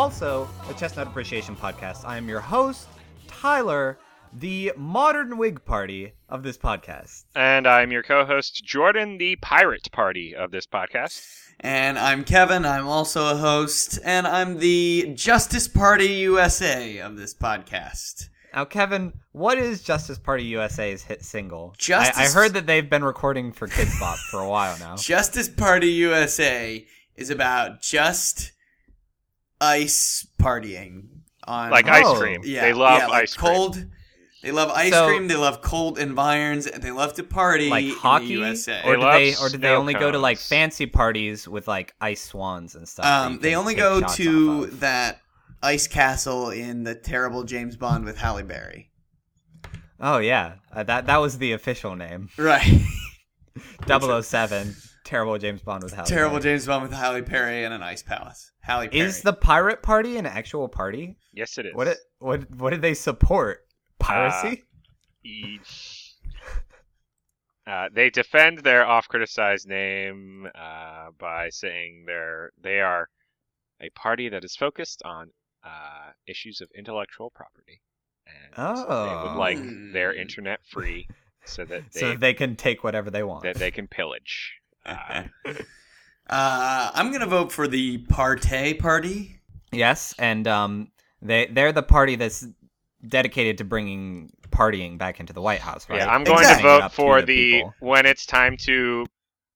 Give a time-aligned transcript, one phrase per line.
[0.00, 2.06] Also, the chestnut appreciation podcast.
[2.06, 2.88] I am your host,
[3.26, 3.98] Tyler,
[4.32, 7.24] the modern Whig party of this podcast.
[7.34, 11.22] And I'm your co host, Jordan, the pirate party of this podcast.
[11.60, 12.64] And I'm Kevin.
[12.64, 18.30] I'm also a host, and I'm the Justice Party USA of this podcast.
[18.54, 21.74] Now, Kevin, what is Justice Party USA's hit single?
[21.76, 24.96] Justice- I, I heard that they've been recording for Kidz Bop for a while now.
[24.96, 26.86] Justice Party USA
[27.16, 28.52] is about just
[29.60, 31.04] ice partying
[31.46, 31.92] on Like Oh.
[31.92, 32.40] ice cream.
[32.44, 33.52] Yeah, they love yeah, like ice cream.
[33.54, 33.84] cold.
[34.42, 35.28] They love ice So- cream.
[35.28, 36.66] They love cold environs.
[36.66, 38.80] And they love to party Like in hockey, the USA.
[38.84, 41.68] or They do they, or do they snow only go to like fancy parties with
[41.68, 43.04] like ice swans and stuff?
[43.04, 44.80] Um, they only go to of?
[44.80, 45.20] that
[45.62, 48.90] ice castle in the terrible James Bond with Halle Berry.
[50.00, 52.30] Oh yeah, uh, that that was the official name.
[52.38, 52.62] Right.
[53.86, 54.74] 007,
[55.10, 56.06] terrible James Bond with Halle.
[56.06, 56.52] terrible Berry.
[56.54, 58.52] James Bond with Halle Berry and an ice palace.
[58.60, 59.00] Halle Berry.
[59.00, 61.16] Is the pirate party an actual party?
[61.32, 61.74] Yes, it is.
[61.74, 63.60] What it, what what did they support?
[63.98, 64.64] Piracy?
[65.24, 65.58] E-
[67.66, 73.08] Uh, they defend their oft-criticized name uh, by saying they're they are
[73.80, 75.30] a party that is focused on
[75.64, 77.80] uh, issues of intellectual property,
[78.26, 79.24] and they Oh.
[79.28, 79.92] would like Hmm.
[79.92, 81.06] their internet free
[81.44, 83.42] so that they, so they can take whatever they want.
[83.44, 84.54] that they can pillage.
[86.28, 89.40] Uh, I'm gonna vote for the Partey Party.
[89.72, 92.46] yes, and um, they they're the party that's
[93.08, 95.98] dedicated to bringing partying back into the White House, right?
[95.98, 96.62] Yeah, I'm going Exactly.
[96.70, 97.74] to vote for the the, people.
[97.80, 99.06] when it's time to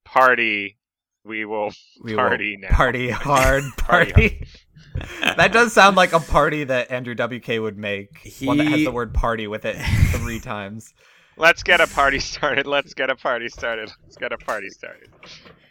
[0.05, 0.77] party,
[1.25, 1.71] we will
[2.03, 2.77] We party will now.
[2.77, 4.47] Party hard, Party party.
[5.21, 8.33] that does sound like a party that Andrew WK would make.
[8.43, 9.77] One that has the word party with it
[10.19, 10.93] three times.
[11.37, 12.67] Let's get a party started.
[12.67, 13.91] Let's get a party started.
[14.03, 15.09] Let's get a party started.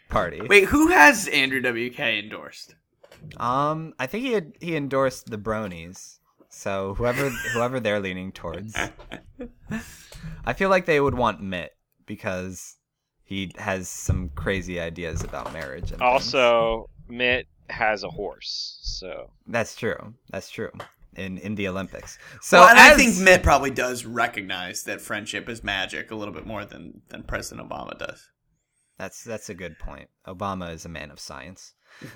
[0.09, 0.41] Party.
[0.41, 2.75] Wait, who has Andrew WK endorsed?
[3.37, 6.19] Um, I think he had, he endorsed the Bronies.
[6.49, 8.75] So whoever whoever they're leaning towards,
[10.45, 11.71] I feel like they would want Mitt
[12.05, 12.75] because
[13.23, 15.91] he has some crazy ideas about marriage.
[15.91, 16.01] And things.
[16.01, 20.13] Also, Mitt has a horse, so that's true.
[20.29, 20.71] That's true.
[21.15, 22.17] In in the Olympics.
[22.41, 26.33] So well, as, I think Mitt probably does recognize that friendship is magic a little
[26.33, 28.29] bit more than than President Obama does.
[28.97, 30.09] That's that's a good point.
[30.27, 31.73] Obama is a man of science.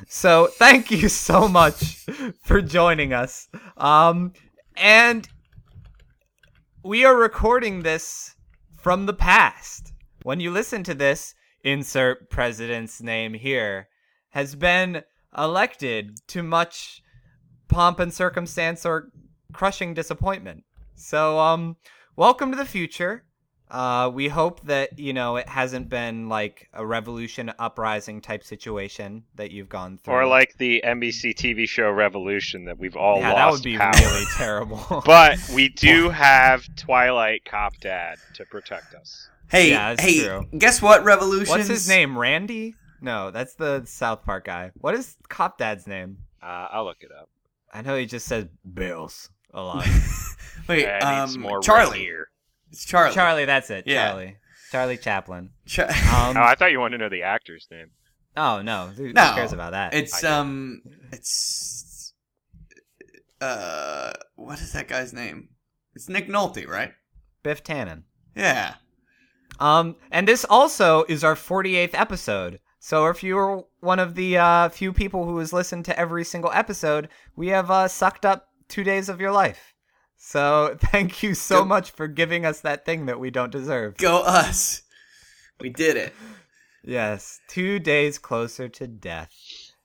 [0.07, 2.05] So thank you so much
[2.43, 3.47] for joining us.
[3.77, 4.33] Um,
[4.75, 5.27] and
[6.83, 8.35] we are recording this
[8.79, 9.93] from the past.
[10.23, 13.89] When you listen to this, insert president's name here
[14.29, 15.03] has been
[15.37, 17.01] elected to much
[17.67, 19.09] pomp and circumstance or
[19.53, 20.63] crushing disappointment.
[20.95, 21.75] So um,
[22.15, 23.23] welcome to the future.
[23.69, 29.23] Uh, we hope that you know it hasn't been like a revolution uprising type situation
[29.35, 30.13] that you've gone through.
[30.13, 33.77] or like the NBC TV show Revolution that we've all yeah, lost that would be
[33.77, 33.91] power.
[34.13, 35.03] really terrible.
[35.05, 39.27] But we do have Twilight Cop Dad to protect us.
[39.51, 40.45] Hey, Yeah, hey, true.
[40.57, 41.03] guess what?
[41.03, 41.49] Revolution.
[41.49, 42.17] What's his name?
[42.17, 42.75] Randy?
[43.01, 44.71] No, that's the South Park guy.
[44.75, 46.19] What is Cop Dad's name?
[46.41, 47.27] Uh, I'll look it up.
[47.77, 49.87] I know he just says Bills a lot.
[50.67, 51.99] Wait, It um, more Charlie.
[51.99, 52.27] Rainier.
[52.71, 53.13] It's Charlie.
[53.13, 53.85] Charlie, that's it.
[53.85, 54.09] Yeah.
[54.09, 54.37] Charlie.
[54.71, 55.51] Charlie Chaplin.
[55.67, 55.93] Char- Um,
[56.37, 57.91] Oh, I thought you wanted to know the actor's name.
[58.35, 59.93] oh no, who, who cares about that?
[59.93, 62.13] it's um, it's
[63.41, 65.49] uh, what is that guy's name?
[65.93, 66.93] It's Nick Nolte, right?
[67.43, 68.03] Biff Tannen.
[68.35, 68.75] Yeah.
[69.59, 72.59] Um, and this also is our 48th episode.
[72.87, 76.51] So if you're one of the uh, few people who has listened to every single
[76.53, 79.73] episode, we have uh, sucked up two days of your life.
[80.15, 81.67] So thank you so Good.
[81.67, 83.97] much for giving us that thing that we don't deserve.
[83.97, 84.83] Go us.
[85.59, 86.13] We did it.
[86.81, 89.33] Yes, two days closer to death.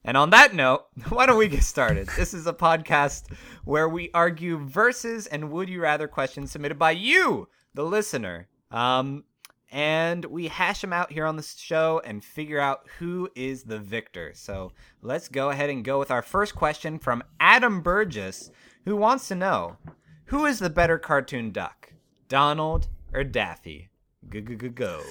[0.04, 2.08] And on that note, why don't we get started?
[2.16, 3.24] This is a podcast
[3.64, 8.46] where we argue verses and would you rather questions submitted by you, the listener.
[8.70, 9.24] Um,
[9.72, 13.78] and we hash them out here on the show and figure out who is the
[13.78, 14.32] victor.
[14.34, 18.50] So let's go ahead and go with our first question from Adam Burgess,
[18.84, 19.78] who wants to know
[20.26, 21.94] who is the better cartoon duck,
[22.28, 23.88] Donald or Daffy?
[24.28, 25.02] Go go go go.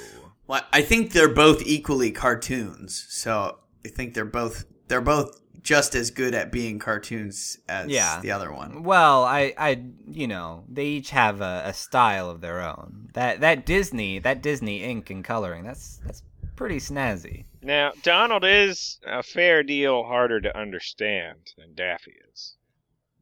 [0.45, 5.93] Well, I think they're both equally cartoons, so I think they're both they're both just
[5.95, 8.19] as good at being cartoons as Yeah.
[8.21, 8.83] the other one.
[8.83, 13.09] Well, I, I, you know, they each have a, a style of their own.
[13.13, 16.23] That that Disney, that Disney ink and coloring, that's that's
[16.55, 17.45] pretty snazzy.
[17.61, 22.55] Now, Donald is a fair deal harder to understand than Daffy is.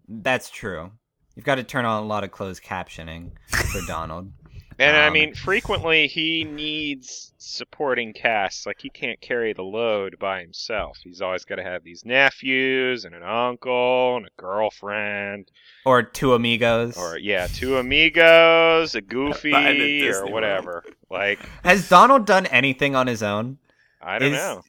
[0.08, 0.92] That's true.
[1.36, 4.32] You've got to turn on a lot of closed captioning for Donald.
[4.80, 8.66] And I Um, mean, frequently he needs supporting casts.
[8.66, 10.98] Like he can't carry the load by himself.
[11.04, 15.52] He's always got to have these nephews and an uncle and a girlfriend,
[15.86, 16.98] or two amigos.
[16.98, 20.84] or yeah, two amigos, a goofy, or whatever.
[21.10, 23.58] Like Has Donald done anything on his own?
[24.02, 24.62] I don't Is- know.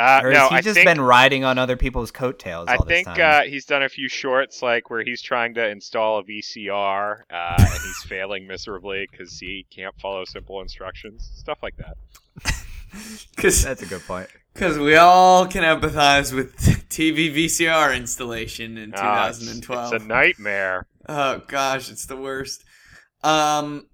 [0.00, 2.76] Uh, or no, has he I just think been riding on other people's coattails I
[2.78, 3.20] this think time?
[3.20, 7.54] uh, he's done a few shorts like where he's trying to install a VCR uh,
[7.58, 11.96] and he's failing miserably because he can't follow simple instructions, stuff like that.
[13.36, 14.28] Because That's a good point.
[14.52, 16.56] Because we all can empathize with
[16.88, 19.92] TV VCR installation in Ah, it's- 2012.
[19.94, 20.86] it's a nightmare.
[21.08, 22.64] Oh gosh, it's the worst.
[23.22, 23.86] Um,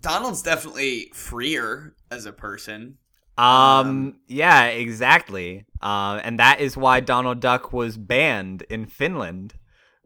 [0.00, 2.98] Donald's definitely freer as a person.
[3.38, 3.46] Um,
[3.88, 5.64] Um, yeah, exactly.
[5.80, 9.54] Uh, and that is why Donald Duck was banned in Finland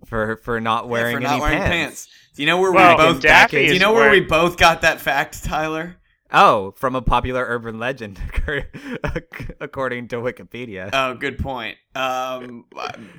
[0.04, 2.06] for for not wearing for any not wearing pants.
[2.06, 2.08] pants.
[2.34, 3.22] Do you know where Well, we both?
[3.22, 5.96] Daffy Do you know where we both got that fact, Tyler?
[6.34, 8.18] Oh, from a popular urban legend,
[9.60, 10.88] according to Wikipedia.
[10.92, 11.76] Oh, good point.
[11.94, 12.64] Um,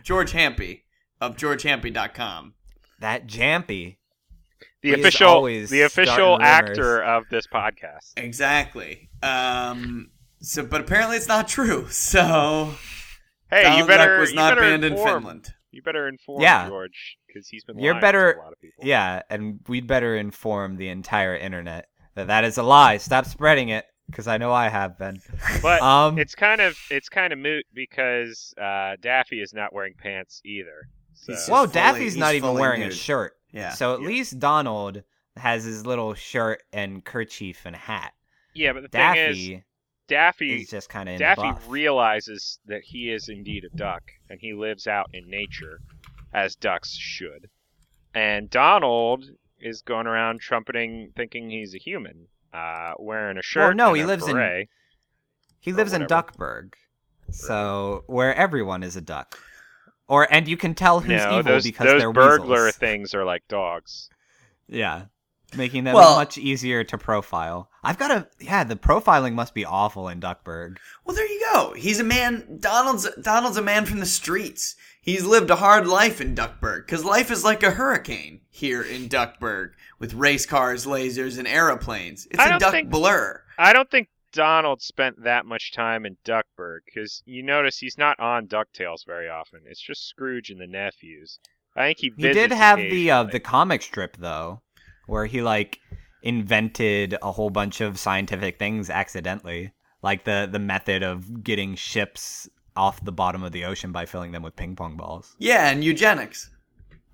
[0.01, 0.85] George Hampy
[1.21, 2.53] of GeorgeHampy.com.
[2.99, 3.97] that Jampy.
[4.83, 8.11] The He's official, always the official actor of this podcast.
[8.17, 9.09] Exactly.
[9.23, 11.87] Um, so, but apparently it's not true.
[11.89, 12.75] So,
[13.49, 15.53] Hey, you better, Duck was you not better banned in inform, Finland.
[15.71, 16.67] You better inform Yeah.
[16.67, 17.79] George because he's been.
[17.79, 18.83] You're lying better- to a lot of people.
[18.85, 22.97] Yeah, and we'd better inform the entire internet that that is a lie.
[22.97, 25.21] Stop spreading it, because I know I have been.
[25.61, 29.93] but Um, it's kind of it's kind of moot because uh, Daffy is not wearing
[29.97, 30.89] pants either.
[31.13, 31.31] So.
[31.31, 33.33] Well, just fully- Daffy's not even fully wearing a shirt.
[33.53, 33.69] Yeah.
[33.71, 34.07] So at Yeah.
[34.07, 35.03] least Donald
[35.37, 38.13] has his little shirt and kerchief and hat.
[38.53, 39.63] yeah, but the thing is, Daffy
[40.07, 41.63] Daffy is just kind of Daffy buff.
[41.69, 45.79] realizes that he is indeed a duck, and he lives out in nature,
[46.33, 47.49] as ducks should.
[48.13, 49.25] And Donald
[49.59, 53.75] is going around trumpeting, thinking he's a human, uh, wearing a shirt.
[53.77, 54.67] no, and he a lives in-
[55.61, 56.05] He or lives in.
[56.05, 56.73] Duckburg,
[57.31, 59.39] so where everyone is a duck.
[60.07, 62.75] Or and you can tell who's No, evil those because those they're burglar weasels.
[62.75, 64.09] things are like dogs.
[64.67, 65.05] Yeah,
[65.55, 67.69] making them Well- much easier to profile.
[67.83, 68.63] I've got a yeah.
[68.63, 70.77] The profiling must be awful in Duckburg.
[71.05, 71.73] Well, there you go.
[71.73, 72.57] He's a man.
[72.59, 74.75] Donald's Donald's a man from the streets.
[75.01, 79.07] He's lived a hard life in Duckburg because life is like a hurricane here in
[79.09, 82.25] Duckburg with race cars, lasers, and aeroplanes.
[82.31, 83.41] It's I a duck think- blur.
[83.57, 88.19] I don't think Donald spent that much time in Duckburg because you notice he's not
[88.19, 89.61] on Ducktales very often.
[89.65, 91.39] It's just Scrooge and the nephews.
[91.75, 94.61] I think he He did have the uh, the comic strip though,
[95.07, 95.79] where he like
[96.23, 99.71] invented a whole bunch of scientific things accidentally,
[100.01, 104.31] like the the method of getting ships off the bottom of the ocean by filling
[104.31, 105.35] them with ping pong balls.
[105.37, 106.49] Yeah, and eugenics.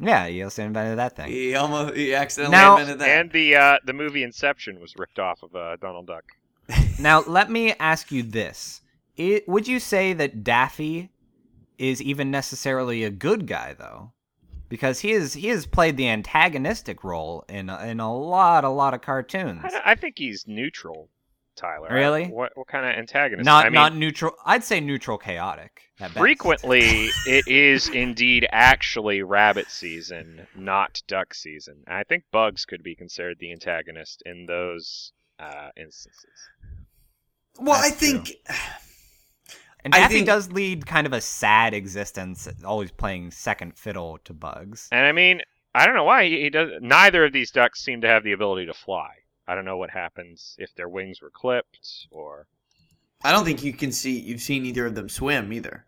[0.01, 1.27] Yeah, he also invented that thing.
[1.29, 3.09] He almost he accidentally Now- invented that.
[3.09, 6.23] and the uh, the movie Inception was ripped off of uh, Donald Duck.
[6.99, 8.81] Now, let me ask you this:
[9.15, 11.11] it, Would you say that Daffy
[11.77, 14.11] is even necessarily a good guy, though?
[14.67, 18.69] Because he is he has played the antagonistic role in a- in a lot a
[18.69, 19.61] lot of cartoons.
[19.63, 21.09] I, I think he's neutral,
[21.55, 21.87] Tyler.
[21.91, 22.25] Really?
[22.27, 23.45] What what kind of antagonist?
[23.45, 24.33] Not I mean, not neutral.
[24.45, 25.81] I'd say neutral chaotic.
[25.99, 26.19] at best.
[26.19, 31.83] frequently it is indeed actually rabbit season, not duck season.
[31.87, 36.29] I think Bugs could be considered the antagonist in those uh, instances.
[37.61, 38.09] Well, I That's true.
[38.23, 38.37] think
[39.83, 44.33] And Daffy think- does lead kind of a sad existence, always playing second fiddle to
[44.33, 44.89] Bugs.
[44.91, 45.41] And I mean,
[45.73, 46.71] I don't know why he, he does.
[46.81, 49.09] Neither of these ducks seem to have the ability to fly.
[49.47, 52.47] I don't know what happens if their wings were clipped or.
[53.23, 55.85] I don't think you can see you've seen either of them swim either.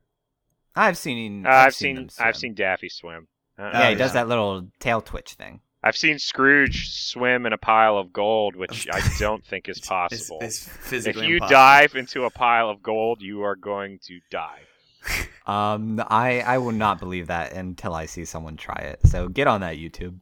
[0.75, 1.45] I've seen.
[1.45, 1.87] Uh, I've, I've seen.
[1.87, 2.27] seen them swim.
[2.27, 3.27] I've seen Daffy swim.
[3.59, 4.21] Uh, Yeah, he Oh, does yeah.
[4.23, 5.59] that little tail twitch thing.
[5.83, 10.37] I've seen Scrooge swim in a pile of gold, which I don't think is possible.
[10.41, 11.55] it's if physically you impossible.
[11.55, 14.59] dive into a pile of gold, you are going to die.
[15.47, 18.99] Um, I I will not believe that until I see someone try it.
[19.07, 20.19] So get on that YouTube.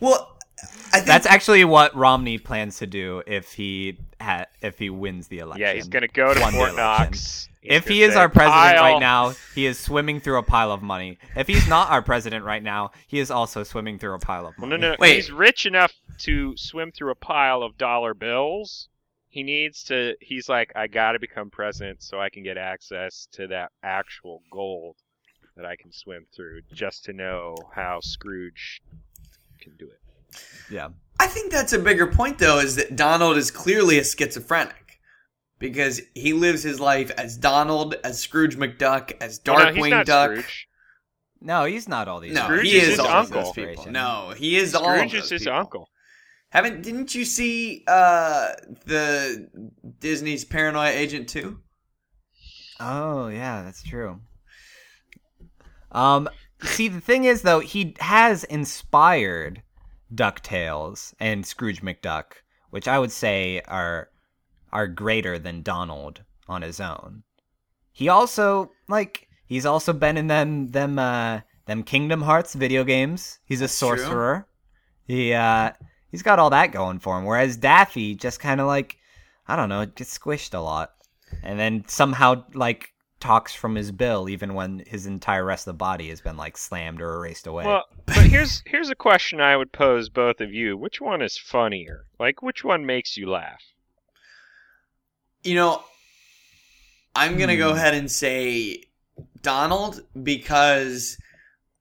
[0.00, 4.90] Well, I think That's actually what Romney plans to do if he ha- if he
[4.90, 5.62] wins the election.
[5.62, 6.76] Yeah, he's going to go to Won Fort.
[6.76, 7.48] Knox.
[7.62, 10.82] If he is our president "Pile." right now, he is swimming through a pile of
[10.82, 11.18] money.
[11.36, 14.56] If he's not our president right now, he is also swimming through a pile of
[14.58, 14.70] money.
[14.70, 14.96] no, no, no.
[14.98, 15.16] Wait.
[15.16, 18.88] He's rich enough to swim through a pile of dollar bills.
[19.28, 20.16] He needs to.
[20.20, 24.42] He's like, I got to become president so I can get access to that actual
[24.50, 24.96] gold
[25.56, 28.80] that I can swim through, just to know how Scrooge
[29.60, 29.99] can do it.
[30.70, 30.88] Yeah.
[31.18, 34.98] I think that's a bigger point, though, is that Donald is clearly a schizophrenic
[35.58, 39.90] because he lives his life as Donald, as Scrooge McDuck, as Well, no, Darkwing he's
[39.90, 40.30] not Duck.
[40.30, 40.68] Scrooge.
[41.42, 42.32] No, he's not all these.
[42.34, 43.42] No, Scrooge he is is his all of uncle.
[43.42, 43.90] those people.
[43.90, 45.58] No, he is all of Scrooge those is his people.
[45.58, 45.88] uncle.
[46.50, 48.48] Haven't didn't you see uh
[48.86, 49.48] the
[50.00, 51.58] Disney's Paranoia Agent 2?
[52.80, 54.20] Oh yeah, that's true.
[55.92, 56.28] Um,
[56.62, 59.62] see, the thing is though, he has inspired
[60.14, 62.32] Ducktales and Scrooge McDuck,
[62.70, 64.08] which I would say are
[64.72, 67.22] are greater than Donald on his own.
[67.92, 73.38] He also like he's also been in them them uh them Kingdom Hearts video games.
[73.44, 73.88] He's a That's true.
[73.96, 74.46] sorcerer.
[75.06, 75.72] He uh
[76.10, 77.24] he's got all that going for him.
[77.24, 78.96] Whereas Daffy just kind of like
[79.48, 80.92] I don't know, gets squished a lot,
[81.42, 85.78] and then somehow like talks from his bill even when his entire rest of the
[85.78, 87.64] body has been like slammed or erased away.
[87.64, 90.76] Well, but here's here's a question I would pose both of you.
[90.76, 92.06] Which one is funnier?
[92.18, 93.62] Like, which one makes you laugh?
[95.42, 95.84] You know,
[97.14, 97.76] I'm going to go Hmm.
[97.76, 98.84] ahead and say
[99.42, 101.16] Donald because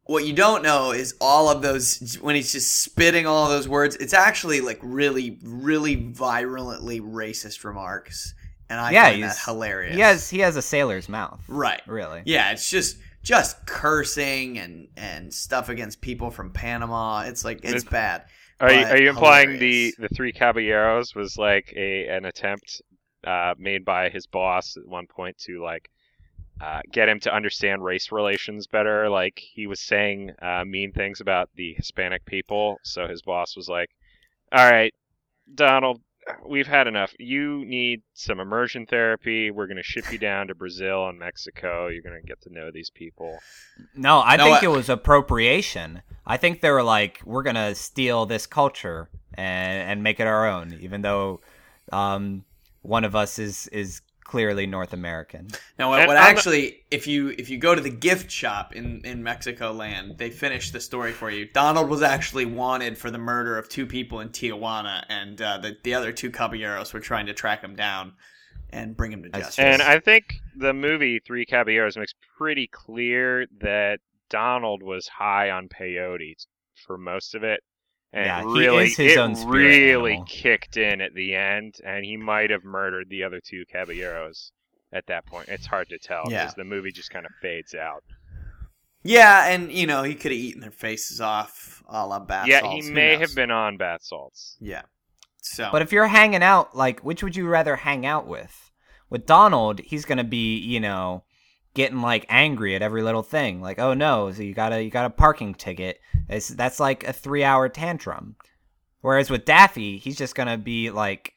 [0.03, 3.95] what you don't know is all of those when he's just spitting all those words,
[3.97, 8.33] it's actually like really really virulently racist remarks.
[8.69, 9.95] And I Yeah, find that he's- hilarious.
[9.95, 11.81] he has he has a sailor's mouth, right.
[11.87, 12.21] really.
[12.25, 17.21] Yeah, it's just just cursing and and stuff against people from Panama.
[17.27, 18.25] It's like it's It's- bad.
[18.61, 19.95] Are you, are you implying hilarious.
[19.97, 22.81] the the three caballeros was like a an attempt
[23.25, 25.89] uh, made by his boss at one point to like
[26.61, 29.09] uh, get him to understand race relations better?
[29.09, 33.69] Like he was saying uh, mean things about the Hispanic people, so his boss was
[33.69, 33.89] like,
[34.51, 34.93] "All right,
[35.55, 36.01] Donald."
[36.45, 37.13] We've had enough.
[37.19, 39.51] You need some immersion therapy.
[39.51, 41.87] We're going to ship you down to Brazil and Mexico.
[41.87, 43.39] You're going to get to know these people.
[43.95, 46.01] No, I No, think I- it was appropriation.
[46.25, 50.47] I think they were like, we're gonna steal this culture and and make it our
[50.47, 51.41] own, even though
[51.91, 52.45] um,
[52.83, 55.47] one of us is is clearly North American.
[55.79, 59.23] Now, what, what actually, if you if you go to the gift shop in in
[59.23, 61.47] Mexico land, they finish the story for you.
[61.51, 65.77] Donald was actually wanted for the murder of two people in Tijuana, and uh, the
[65.83, 68.13] the other two caballeros were trying to track him down
[68.69, 69.57] and bring him to justice.
[69.57, 73.97] And I think the movie Three Caballeros makes pretty clear that
[74.29, 76.35] Donald was high on peyote
[76.85, 77.61] for most of it.
[78.11, 80.25] And Yeah, he really, is his it own spirit really animal.
[80.27, 84.51] kicked in at the end, and he might have murdered the other two caballeros
[84.91, 85.47] at that point.
[85.49, 86.53] It's hard to tell because Yeah.
[86.57, 88.03] the movie just kind of fades out.
[89.03, 92.59] yeah, and you know he could have eaten their faces off, a la bath yeah,
[92.61, 92.85] salts.
[92.85, 93.21] he Who may knows?
[93.29, 94.57] have been on bath salts.
[94.59, 94.81] Yeah.
[95.41, 98.71] So, But if you're hanging out, like, which would you rather hang out with?
[99.09, 101.23] With Donald, he's gonna be, you know,
[101.79, 103.61] getting like angry at every little thing.
[103.61, 106.01] Like, oh no, so you got a you got a parking ticket.
[106.27, 108.35] It's, that's like a three hour tantrum.
[108.99, 111.33] Whereas with Daffy, he's just gonna be like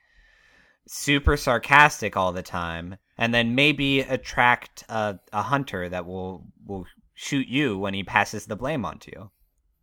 [0.88, 6.86] super sarcastic all the time, and then maybe attract a, a hunter that will will
[7.14, 9.30] shoot you when he passes the blame onto you.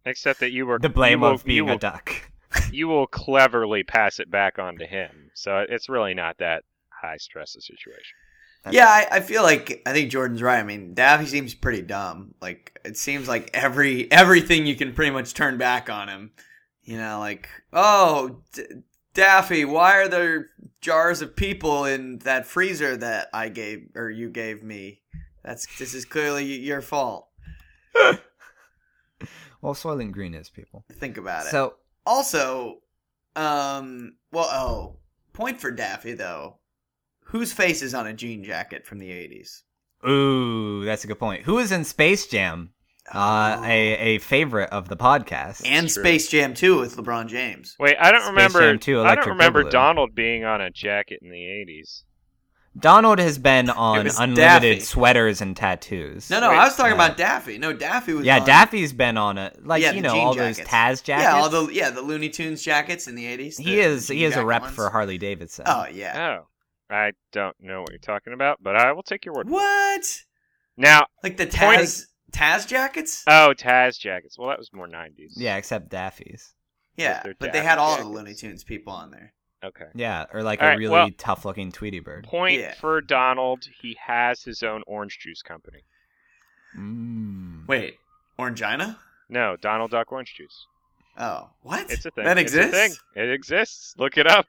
[0.04, 2.14] Except that you were The blame will, of being will, a duck.
[2.74, 5.32] you will cleverly pass it back on to him.
[5.36, 8.18] So it's really not that high stress a situation.
[8.72, 10.60] Yeah, I, I feel like I think Jordan's right.
[10.60, 12.36] I mean, Daffy seems pretty dumb.
[12.42, 16.32] Like it seems like every everything you can pretty much turn back on him.
[16.84, 18.64] You know, like oh, D-
[19.14, 20.48] Daffy, why are there
[20.82, 25.02] jars of people in that freezer that I gave or you gave me?
[25.44, 27.28] That's this is clearly your fault.
[29.62, 30.86] Well, Soylent Green is people.
[30.92, 31.50] Think about it.
[31.50, 31.76] So
[32.06, 32.82] Also,
[33.36, 34.96] um, well, oh,
[35.34, 36.58] point for Daffy though.
[37.30, 39.62] Whose face is on a jean jacket from the '80s?
[40.08, 41.44] Ooh, that's a good point.
[41.44, 42.72] Who is in Space Jam?
[43.12, 45.64] Uh, a a favorite of the podcast.
[45.66, 46.04] and True.
[46.04, 47.76] Space Jam 2 with LeBron James.
[47.80, 48.60] Wait, I don't Space remember.
[48.60, 49.72] Jam 2 I don't remember Boogaloo.
[49.72, 52.04] Donald being on a jacket in the '80s.
[52.78, 54.36] Donald has been on was unlimited
[54.78, 54.80] Daffy.
[54.82, 56.30] sweaters and tattoos.
[56.30, 57.58] No, no, Wait, I was talking uh, about Daffy.
[57.58, 58.26] No, Daffy was.
[58.26, 60.60] yeah, on, Daffy's been on a like Yeah, you know jean all those.
[60.60, 61.24] Taz jackets.
[61.24, 63.60] Yeah, all the yeah the Looney Tunes jackets in the '80s.
[63.60, 64.76] he is he is a rep ones.
[64.76, 65.66] for Harley Davidson.
[65.68, 66.38] Oh yeah.
[66.42, 66.48] Oh,
[66.90, 69.48] I don't know what you're talking about, but I will take your word.
[69.48, 69.54] for it.
[69.54, 70.22] What?
[70.78, 73.24] Now, Like the Point- Taz Taz jackets?
[73.28, 74.38] oh, Taz jackets.
[74.38, 75.34] Well, that was more '90s.
[75.36, 76.54] yeah, except Daffy's.
[76.96, 78.16] yeah, they're but they had all the jackets.
[78.16, 79.34] Looney Tunes people on there.
[79.64, 79.88] Okay.
[79.94, 82.26] Yeah, or like All a right, really well- tough looking Tweety bird.
[82.26, 82.74] Point Yeah.
[82.76, 83.66] for Donald.
[83.82, 85.84] He has his own orange juice company.
[86.78, 87.68] Mm.
[87.68, 87.98] Wait,
[88.38, 88.98] Orangina?
[89.28, 90.66] No, Donald Duck Orange Juice.
[91.18, 91.92] Oh, what?
[91.92, 92.24] It's a thing.
[92.24, 92.98] That It's a exists.
[93.14, 93.24] thing.
[93.24, 93.96] It exists.
[93.98, 94.46] Look it up.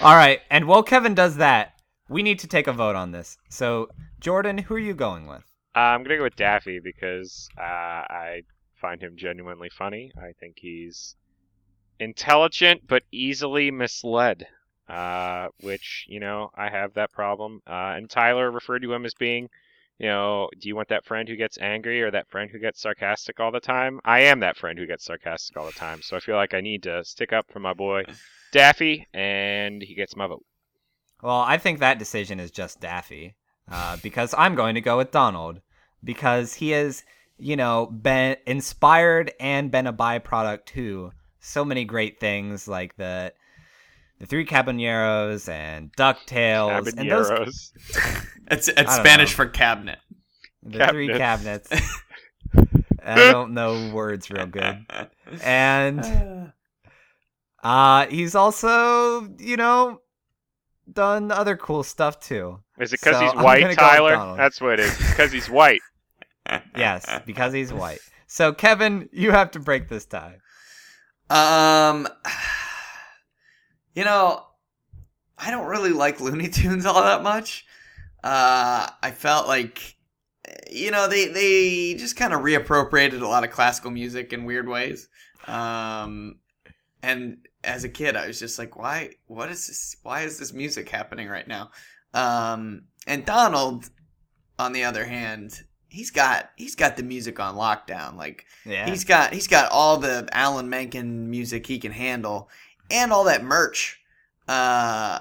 [0.00, 1.74] All right, and while Kevin does that,
[2.08, 3.38] we need to take a vote on this.
[3.48, 5.44] So, Jordan, who are you going with?
[5.76, 8.42] Uh, I'm gonna go with Daffy because uh, I
[8.80, 10.10] find him genuinely funny.
[10.16, 11.14] I think he's
[11.98, 14.46] intelligent but easily misled,
[14.88, 17.60] uh, which you know I have that problem.
[17.66, 19.48] Uh, and Tyler referred to him as being
[20.00, 22.80] you know, do you want that friend who gets angry or that friend who gets
[22.80, 24.00] sarcastic all the time?
[24.02, 26.62] I am that friend who gets sarcastic all the time, so I feel like I
[26.62, 28.04] need to stick up for my boy
[28.52, 30.44] Daffy, and he gets my vote.
[31.22, 33.36] Well, I think that decision is just Daffy,
[33.70, 35.60] uh, because I'm going to go with Donald
[36.02, 37.02] because he has,
[37.38, 43.32] you know, been inspired and been a byproduct to so many great things like the
[44.18, 47.72] the Three Caballeros and Ducktales and those Caballeros.
[48.50, 49.36] It's, it's Spanish know.
[49.36, 50.00] for cabinet.
[50.64, 51.70] the three cabinets.
[53.04, 54.86] I don't know words real good.
[55.44, 56.52] And
[57.62, 60.00] uh he's also, you know,
[60.90, 62.60] done other cool stuff too.
[62.78, 64.36] Is it because So, he's white, Tyler?
[64.36, 64.96] That's what it is.
[64.96, 65.80] Because he's white.
[66.76, 68.00] Yes, because he's white.
[68.26, 70.38] So Kevin, you have to break this tie.
[71.28, 72.08] Um,
[73.94, 74.44] you know,
[75.38, 77.66] I don't really like Looney Tunes all that much.
[78.22, 79.96] Uh, I felt like,
[80.70, 84.68] you know, they they just kind of reappropriated a lot of classical music in weird
[84.68, 85.08] ways.
[85.46, 86.40] Um,
[87.02, 89.10] and as a kid, I was just like, why?
[89.26, 89.96] What is this?
[90.02, 91.70] Why is this music happening right now?
[92.14, 93.88] Um, and Donald,
[94.58, 98.16] on the other hand, he's got he's got the music on lockdown.
[98.16, 98.88] Like Yeah.
[98.88, 102.48] He's got he's got all the Alan Menken music he can handle,
[102.90, 104.00] and all that merch.
[104.48, 105.18] Uh,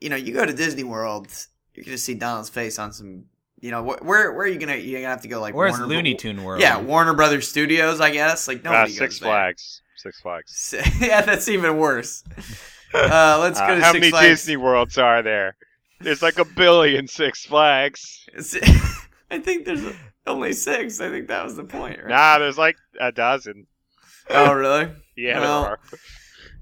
[0.00, 1.28] you know, you go to Disney World,
[1.74, 3.24] you're gonna see Donald's face on some.
[3.60, 5.72] You know, wh- where where are you gonna you're gonna have to go like Where's
[5.78, 6.60] Warner Looney Tune World?
[6.60, 8.48] Yeah, Warner Brothers Studios, I guess.
[8.48, 9.30] Like Uh, Six goes there.
[10.20, 10.52] Flags.
[10.56, 11.00] Six Flags.
[11.00, 12.24] yeah, that's even worse.
[12.94, 14.28] Uh, let's go Uh, to how Six many Flags.
[14.28, 15.56] Disney Worlds are there?
[16.00, 18.26] There's like a billion Six Flags.
[19.30, 19.94] I think there's
[20.26, 21.00] only six.
[21.00, 22.08] I think that was the point, right?
[22.08, 23.66] Nah, there's like a dozen.
[24.28, 24.90] Oh, really?
[25.16, 25.80] Yeah, Well, there are.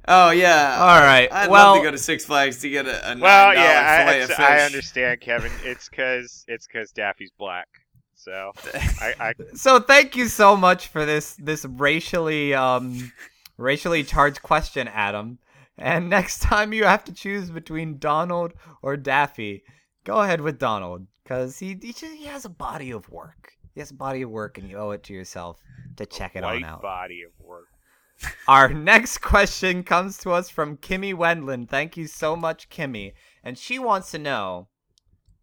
[0.08, 0.76] Oh, yeah.
[0.80, 1.32] All right.
[1.32, 4.06] I'd well, love to go to Six Flags to get a, a nine Well, yeah,
[4.08, 4.38] I, of it's- fish.
[4.40, 5.52] I understand, Kevin.
[5.62, 7.68] It's because it's because Daffy's black.
[8.16, 8.52] So
[9.00, 13.12] I, I so thank you so much for this this racially um
[13.60, 15.38] racially charged question, Adam.
[15.78, 19.62] And next time you have to choose between Donald or Daffy,
[20.04, 23.52] go ahead with Donald because he he, just, he has a body of work.
[23.74, 25.58] He has a body of work, and you owe it to yourself
[25.96, 26.82] to check it white on out.
[26.82, 27.68] body of work.
[28.48, 31.70] Our next question comes to us from Kimmy Wendland.
[31.70, 33.12] Thank you so much, Kimmy.
[33.42, 34.68] And she wants to know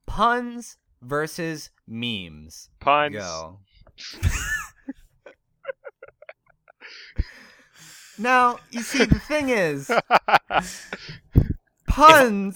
[0.05, 2.69] puns versus memes.
[2.79, 3.15] Puns.
[3.15, 3.59] Go.
[8.17, 9.91] now, you see, the thing is,
[11.87, 12.55] puns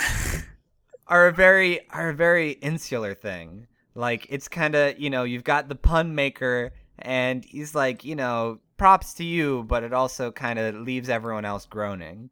[1.07, 3.67] are a very are a very insular thing.
[3.95, 8.15] Like it's kind of you know you've got the pun maker, and he's like you
[8.15, 12.29] know props to you, but it also kind of leaves everyone else groaning.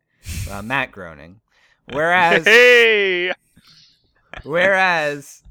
[0.50, 1.42] Uh, Matt Groening.
[1.92, 3.32] Whereas hey,
[4.44, 5.44] Whereas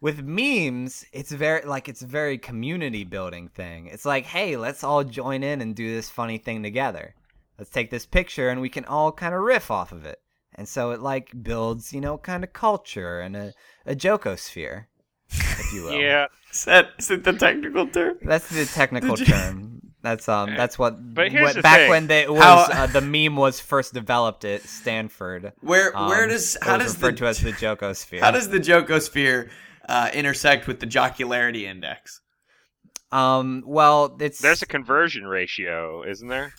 [0.00, 3.86] with memes, it's very like it's a very community building thing.
[3.86, 7.14] It's like, hey, let's all join in and do this funny thing together.
[7.58, 10.20] Let's take this picture and we can all kind of riff off of it.
[10.54, 13.52] And so it like builds, you know, kind of culture and a,
[13.86, 14.86] a jokosphere,
[15.30, 15.92] if you will.
[15.94, 16.26] yeah.
[16.52, 18.18] Is that is it the technical term?
[18.22, 19.74] That's the technical you- term.
[20.00, 20.54] That's um.
[20.54, 21.12] That's what.
[21.12, 21.90] But here's what- the back thing.
[21.90, 25.52] when they, was How- uh, the meme was first developed at Stanford.
[25.60, 28.20] Where where um, does it how was does referred the to as the jokosphere?
[28.20, 29.50] how does the jokosphere
[29.88, 32.20] uh, intersect with the jocularity index?
[33.10, 33.62] um?
[33.66, 36.52] Well, it's There's a conversion ratio, isn't there?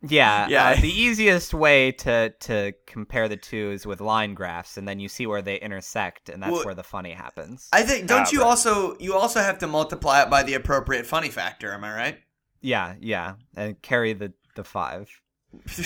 [0.00, 0.68] Yeah, Yeah.
[0.68, 5.00] Uh, the easiest way to to compare the two is with line graphs, and then
[5.00, 7.68] you see where they intersect, and that's Well, where the funny happens.
[7.72, 10.54] I think don't Ah, you but- also you also have to multiply it by the
[10.54, 11.72] appropriate funny factor?
[11.72, 12.18] Am I right?
[12.60, 15.10] yeah, yeah, and carry the the five.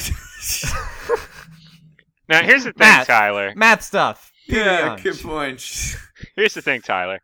[2.29, 3.07] Now, here's the thing, Math.
[3.09, 3.53] Tyler.
[3.57, 4.33] Math stuff.
[4.47, 5.97] Peter yeah, good point.
[6.37, 7.21] Here's the thing, Tyler.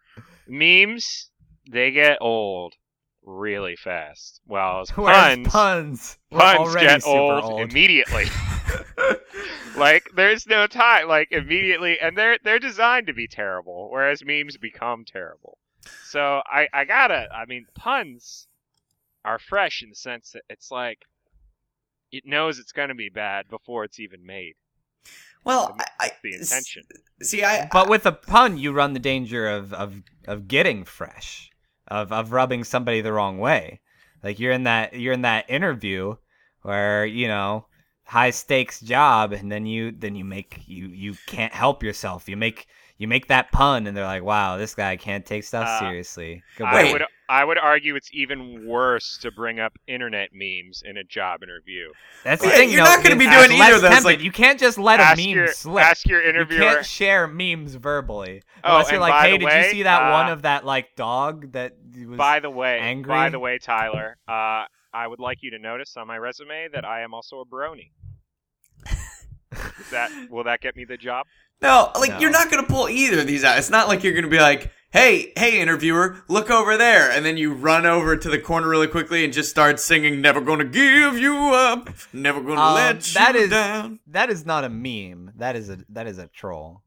[0.46, 1.30] Memes,
[1.70, 2.74] they get old
[3.22, 4.40] really fast.
[4.46, 7.60] While Whereas puns, puns, puns get old, old.
[7.60, 8.26] immediately.
[9.76, 11.08] like there's no time.
[11.08, 15.58] Like immediately, and they're they're designed to be terrible, whereas memes become terrible.
[16.04, 17.28] So I I gotta.
[17.32, 18.46] I mean, puns
[19.24, 21.00] are fresh in the sense that it's like
[22.10, 24.54] it knows it's gonna be bad before it's even made.
[25.44, 26.84] Well, I, I The intention.
[27.22, 31.50] See, I But with a pun, you run the danger of of of getting fresh,
[31.86, 33.80] of of rubbing somebody the wrong way.
[34.22, 36.16] Like you're in that you're in that interview
[36.62, 37.66] where you know
[38.04, 42.28] high stakes job, and then you then you make you you can't help yourself.
[42.28, 45.68] You make you make that pun, and they're like, "Wow, this guy can't take stuff
[45.68, 46.92] Uh, seriously." I Wait.
[46.92, 51.42] would I would argue it's even worse to bring up internet memes in a job
[51.42, 51.88] interview.
[52.24, 52.70] That's the Yeah, thing.
[52.70, 55.14] you're though, not gonna be doing either of those, like- you can't just let a
[55.20, 55.84] meme your slip.
[55.84, 56.62] ask your interviewer.
[56.62, 58.42] you can't share memes verbally.
[58.64, 60.42] Oh, Unless you're like, by hey, the did way, you see that one uh, of
[60.42, 61.74] that like dog that
[62.06, 63.10] was By the way, angry?
[63.10, 64.64] by the way, Tyler, uh,
[64.94, 67.90] I would like you to notice on my resume that I am also a brony.
[69.80, 71.26] Is that will that get me the job?
[71.60, 72.18] No, like No.
[72.20, 73.58] you're not gonna pull either of these out.
[73.58, 77.36] It's not like you're gonna be like, "Hey, hey, interviewer, look over there," and then
[77.36, 81.18] you run over to the corner really quickly and just start singing "Never Gonna Give
[81.18, 85.32] You Up, Never Gonna Um, Let that You is- Down." That is not a meme.
[85.36, 86.82] That is a that is a troll.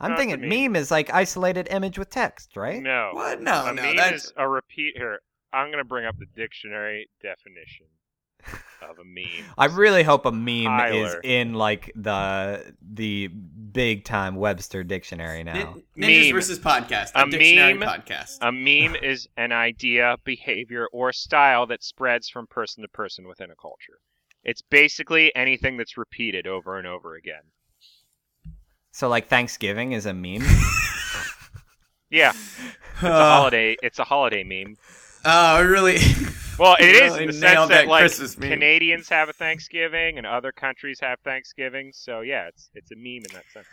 [0.00, 0.72] I'm No, it's a thinking meme.
[0.74, 2.80] meme is like isolated image with text, right?
[2.80, 3.10] No.
[3.14, 3.40] What?
[3.40, 5.20] No, a no, meme that's is a repeat here.
[5.52, 7.86] I'm gonna bring up the dictionary definition
[8.82, 9.24] of a meme.
[9.58, 13.28] I really hope a meme is in like the the
[13.72, 15.52] big time Webster dictionary now.
[15.54, 16.34] Nin- Ninjas Meme.
[16.34, 18.38] versus podcast, a, A dictionary meme- podcast.
[18.40, 23.50] A meme is an idea, behavior, or style that spreads from person to person within
[23.50, 23.98] a culture.
[24.44, 27.42] It's basically anything that's repeated over and over again.
[28.92, 30.42] So like Thanksgiving is a meme.
[32.10, 32.32] Yeah,
[32.94, 33.36] it's a uh.
[33.36, 33.76] holiday.
[33.82, 34.76] It's a holiday meme.
[35.30, 35.98] Oh, really?
[36.58, 38.50] Well, it is really in the sense that like meme.
[38.50, 41.92] Canadians have a Thanksgiving and other countries have Thanksgiving.
[41.94, 43.66] So yeah, it's it's a meme in that sense.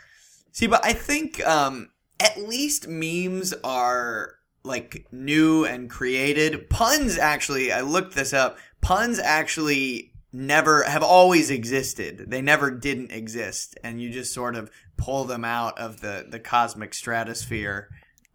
[0.52, 1.90] See, but I think um,
[2.20, 6.70] at least memes are like new and created.
[6.70, 8.56] Puns actually, I looked this up.
[8.80, 12.26] Puns actually never have always existed.
[12.28, 16.38] They never didn't exist, and you just sort of pull them out of the the
[16.38, 17.88] cosmic stratosphere.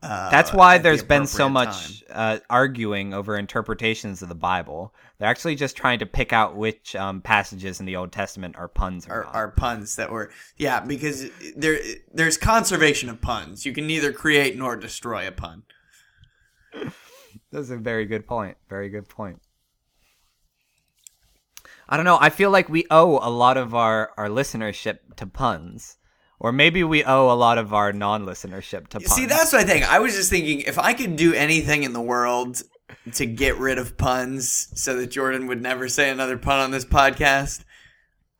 [0.03, 4.35] Uh, That's why at the there's been so much uh, arguing over interpretations of the
[4.35, 4.95] Bible.
[5.19, 8.67] They're actually just trying to pick out which um, passages in the Old Testament are
[8.67, 9.35] puns or are, not.
[9.35, 11.79] are puns that were yeah because there
[12.11, 13.63] there's conservation of puns.
[13.65, 15.63] You can neither create nor destroy a pun.
[17.51, 18.57] That's a very good point.
[18.69, 19.39] Very good point.
[21.87, 22.17] I don't know.
[22.19, 25.97] I feel like we owe a lot of our, our listenership to puns.
[26.43, 29.13] Or maybe we owe a lot of our non listenership to puns.
[29.13, 29.87] See, that's what I think.
[29.91, 32.63] I was just thinking if I could do anything in the world
[33.13, 36.83] to get rid of puns so that Jordan would never say another pun on this
[36.83, 37.63] podcast,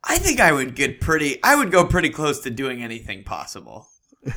[0.02, 3.86] I think I would get pretty I would go pretty close to doing anything possible.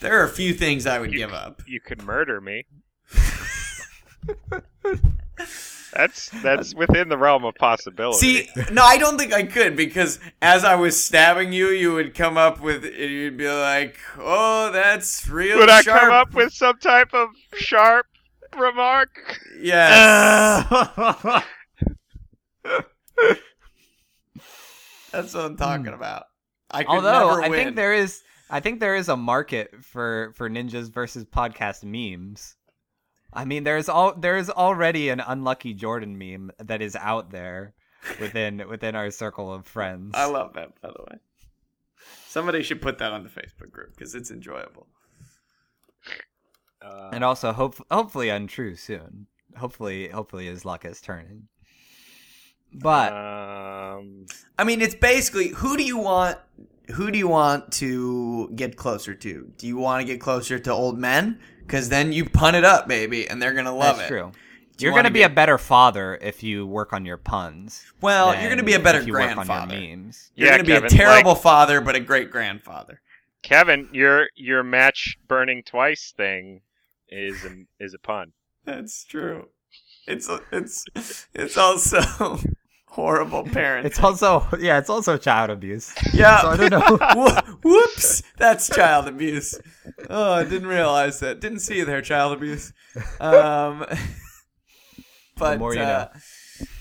[0.00, 1.62] there are a few things I would You give c- up.
[1.64, 2.64] You could murder me.
[5.94, 8.18] that's that's within the realm of possibility.
[8.18, 12.14] See, no, I don't think I could because as I was stabbing you, you would
[12.14, 16.78] come up with you'd be like, "Oh, that's real would I come up with some
[16.78, 18.06] type of sharp
[18.56, 19.40] remark?
[19.60, 20.66] Yes.
[25.12, 25.94] That's what I'm talking hmm.
[25.94, 26.24] about.
[26.70, 30.32] I could Although never I think there is I think there is a market for
[30.34, 32.56] for ninjas versus podcast memes.
[33.34, 37.74] I mean there's all there's already an unlucky Jordan meme that is out there
[38.20, 40.12] within within our circle of friends.
[40.14, 41.18] I love that, by the way.
[42.26, 44.86] Somebody should put that on the Facebook group because it's enjoyable.
[46.82, 49.26] Uh, and also hope hopefully untrue soon.
[49.56, 51.48] Hopefully hopefully his luck is turning.
[52.72, 54.26] But um,
[54.58, 56.38] I mean, it's basically who do you want?
[56.92, 59.52] Who do you want to get closer to?
[59.56, 61.40] Do you want to get closer to old men?
[61.60, 63.98] Because then you pun it up, baby, and they're gonna love it.
[64.00, 64.14] that's it.
[64.14, 64.32] true.
[64.76, 67.84] Do you You're gonna be be- a better father if you work on your puns.
[68.00, 69.80] Well, you're gonna be a better if you work on your grandfather.
[69.80, 70.30] memes.
[70.34, 73.00] You're Yeah, gonna be Kevin, a terrible father, but a great grandfather.
[73.42, 76.60] Kevin, your your match burning twice thing
[77.08, 78.32] is a, is a pun.
[78.64, 79.48] That's true.
[80.06, 80.84] It's it's
[81.34, 82.38] it's also
[82.94, 83.84] horrible parenting.
[83.86, 85.92] It's also yeah, it's also child abuse.
[86.12, 86.40] yeah.
[86.40, 86.80] So I don't know.
[86.80, 89.58] Who- Whoops, that's child abuse.
[90.10, 91.40] Oh, I didn't realize that.
[91.40, 92.72] Didn't see you there, child abuse.
[93.20, 93.84] Um,
[95.36, 96.08] but more you uh,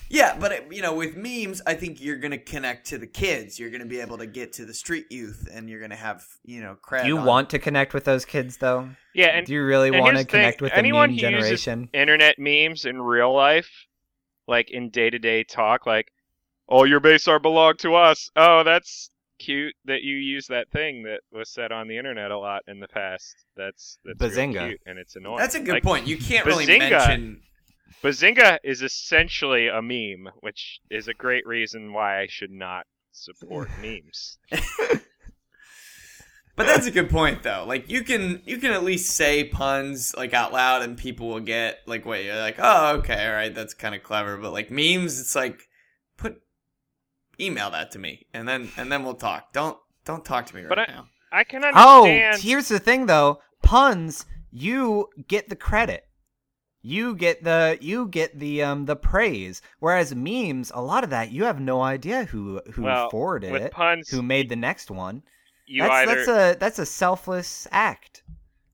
[0.09, 3.59] yeah, but it, you know, with memes, I think you're gonna connect to the kids.
[3.59, 6.61] You're gonna be able to get to the street youth, and you're gonna have you
[6.61, 7.01] know cred.
[7.03, 8.89] Do you on- want to connect with those kids though?
[9.15, 11.17] Yeah, and Do you really want to here's the thing, connect with the anyone meme
[11.19, 11.89] who uses generation?
[11.93, 13.69] internet memes in real life,
[14.47, 16.11] like in day to day talk, like,
[16.69, 21.03] "Oh, your base are belong to us." Oh, that's cute that you use that thing
[21.03, 23.35] that was said on the internet a lot in the past.
[23.57, 24.67] That's that's real Bazinga.
[24.69, 25.39] cute and it's annoying.
[25.39, 26.07] That's a good Like, point.
[26.07, 27.41] You can't really mention.
[28.01, 33.69] Bazinga is essentially a meme, which is a great reason why I should not support
[33.81, 34.37] memes.
[36.55, 37.65] But that's a good point though.
[37.67, 41.39] Like you can you can at least say puns like out loud and people will
[41.39, 44.69] get like what you're like, "Oh, okay, all right, that's kind of clever." But like
[44.69, 45.67] memes, it's like
[46.17, 46.41] put
[47.39, 49.51] email that to me and then and then we'll talk.
[49.53, 51.05] Don't don't talk to me right But I- now.
[51.31, 52.43] I can understand Oh, understand.
[52.43, 53.41] here's the thing though.
[53.63, 56.03] Puns, you get the credit.
[56.85, 59.61] you get the you get the um the praise.
[59.79, 63.71] Whereas memes, a lot of that you have no idea who who Well, forwarded it,
[63.71, 65.23] puns, who made the next one.
[65.65, 68.23] You that's either that's a that's a selfless act,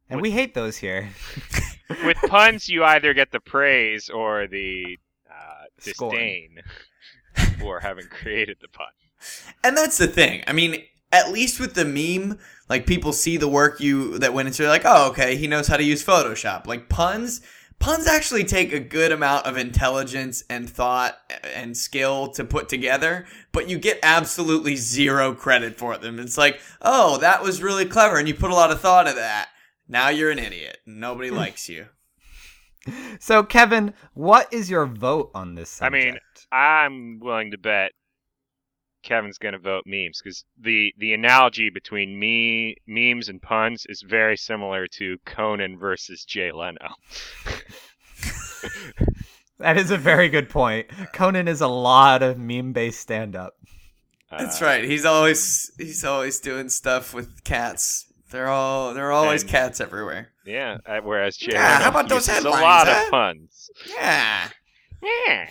[0.10, 1.10] and With- we hate those here.
[2.06, 4.98] with puns you either get the praise or the
[5.30, 6.60] uh, disdain
[7.60, 8.88] for having created the pun.
[9.64, 10.44] And that's the thing.
[10.48, 14.48] I mean, at least with the meme, like people see the work you that went
[14.48, 14.64] into.
[14.64, 16.68] They're like, oh, okay, he knows how to use Photoshop.
[16.68, 17.42] Like puns,
[17.80, 21.18] puns actually take a good amount of intelligence and thought
[21.56, 26.20] and skill to put together, but you get absolutely zero credit for them.
[26.20, 29.20] It's like, oh, that was really clever, and you put a lot of thought into
[29.20, 29.50] that.
[29.88, 30.78] Now you're an idiot.
[30.86, 31.38] Nobody hmm.
[31.38, 31.88] likes you.
[33.20, 36.18] So, Kevin, what is your vote on this I mean,
[36.52, 37.92] I'm willing to bet
[39.10, 44.04] Kevin's going to vote memes because the the analogy between me memes and puns is
[44.08, 46.90] very similar to Conan versus Jay Leno.
[49.60, 50.88] that is a very good point.
[51.14, 53.54] Conan is a lot of meme-based stand-up.
[54.30, 54.84] That's Uh, right.
[54.84, 58.06] He's always he's always doing stuff with cats.
[58.30, 60.30] They're all they're always And- cats everywhere.
[60.46, 63.04] Yeah, uh, whereas Jay Yeah, Leno how about those uses a headlines, lot huh?
[63.06, 63.70] of puns.
[63.90, 64.50] Yeah.
[65.02, 65.50] Yeah.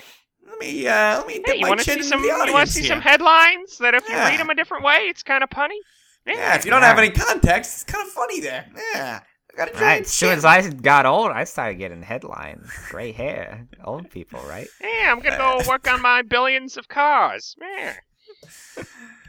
[0.48, 2.22] Let me uh let me Hey, dip you my want to chin see into some?
[2.22, 2.88] the You want to see here.
[2.88, 5.78] some headlines that if you read them a different way, it's kind of punny.
[6.26, 8.66] Yeah, if you don't have any context, it's kind of funny there.
[8.94, 9.20] Yeah.
[9.52, 12.70] I got a giant Right, as soon as I got old, I started getting headlines.
[12.90, 14.68] Gray hair, old people, right?
[14.80, 17.56] Yeah, I'm gonna go work on my billions of cars.
[17.60, 17.94] Yeah.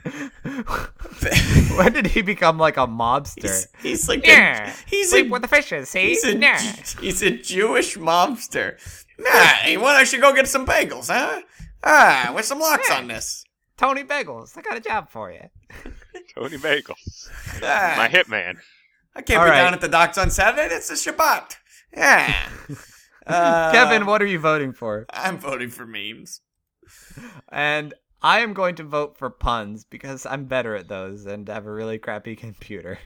[1.77, 3.43] when did he become like a mobster?
[3.43, 5.89] he's, he's like Yeah, a, he's sleep a, with the fishes.
[5.89, 6.59] See, he's a yeah.
[7.01, 8.77] he's a Jewish mobster.
[9.19, 9.29] Nah,
[9.63, 11.41] hey, what I should go get some bagels, huh?
[11.83, 13.43] Ah, with some lox on this.
[13.77, 15.41] Tony Bagels, I got a job for you.
[16.35, 17.29] Tony Bagels,
[17.63, 18.57] Ah, my hitman.
[19.15, 19.57] I can't All be right.
[19.61, 20.73] down at the docks on Saturday.
[20.73, 21.55] It's a Shabbat.
[21.95, 22.49] Yeah.
[23.27, 25.05] Uh, Kevin, what are you voting for?
[25.11, 26.41] I'm voting for memes.
[27.51, 31.65] And I am going to vote for puns because I'm better at those and have
[31.65, 32.99] a really crappy computer.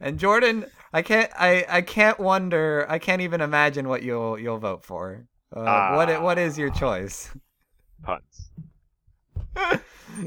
[0.00, 4.58] And Jordan, I can't I, I can't wonder I can't even imagine what you'll you'll
[4.58, 5.26] vote for.
[5.54, 7.30] Uh, what i- what is your choice?
[8.02, 8.50] Puns.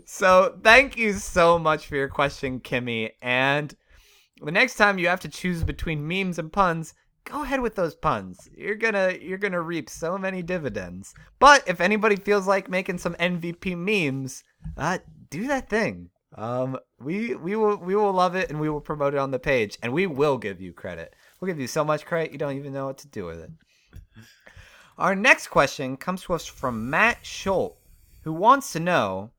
[0.06, 3.12] So thank you so much for your question, Kimmy.
[3.22, 3.76] And
[4.42, 6.94] the next time you have to choose between memes and puns,
[7.26, 8.50] go ahead with those puns.
[8.56, 11.14] You're gonna you're gonna reap so many dividends.
[11.40, 14.44] But if anybody feels like making some MVP memes,
[14.78, 16.10] uh, do that thing.
[16.36, 19.40] Um, we we will we will love it and we will promote it on the
[19.40, 21.14] page and we will give you credit.
[21.40, 23.52] We'll give you so much credit you don't even know what to do with it.
[24.98, 27.78] Our next question comes to us from Matt Schultz,
[28.24, 29.32] who wants to know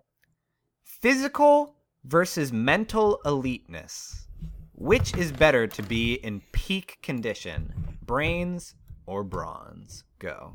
[0.85, 4.22] physical versus mental eliteness.
[4.83, 7.73] Which is better to be in peak condition,
[8.05, 8.75] brains
[9.07, 10.03] or bronze?
[10.19, 10.55] Go.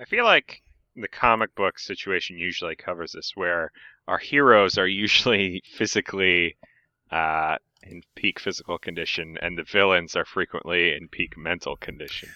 [0.00, 0.62] I feel like
[0.94, 3.72] the comic book situation usually covers this, where
[4.06, 6.56] our heroes are usually physically
[7.10, 12.28] uh, in peak physical condition, and the villains are frequently in peak mental condition.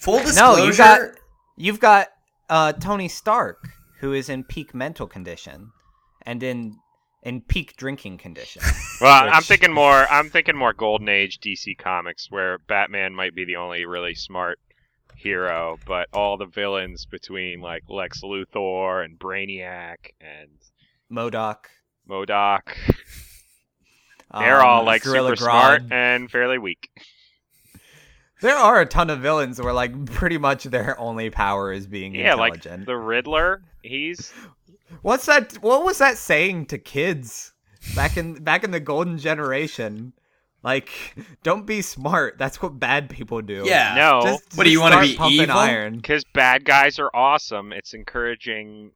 [0.00, 0.64] Full No, disclosure.
[0.64, 1.00] you got
[1.56, 2.08] you've got
[2.48, 5.72] uh, Tony Stark, who is in peak mental condition,
[6.22, 6.78] and in
[7.22, 8.62] in peak drinking condition.
[9.00, 10.06] Well, I'm thinking more.
[10.10, 14.58] I'm thinking more Golden Age DC comics, where Batman might be the only really smart
[15.16, 20.50] hero, but all the villains between like Lex Luthor and Brainiac and
[21.10, 21.64] MODOK.
[22.10, 22.76] MODOK,
[24.38, 26.90] they're um, all like Gorilla super smart and fairly weak.
[28.40, 32.14] There are a ton of villains where like pretty much their only power is being
[32.14, 33.62] Yeah, like the Riddler.
[33.82, 34.32] He's
[35.02, 35.54] What's that?
[35.62, 37.52] What was that saying to kids
[37.94, 40.12] back in back in the golden generation?
[40.62, 40.90] Like,
[41.42, 42.36] don't be smart.
[42.36, 43.62] That's what bad people do.
[43.64, 43.94] Yeah.
[43.96, 45.56] no, Just, What, do you want wanna be pumping evil?
[45.56, 45.96] Iron.
[45.96, 47.72] because bad guys are awesome.
[47.72, 48.90] It's encouraging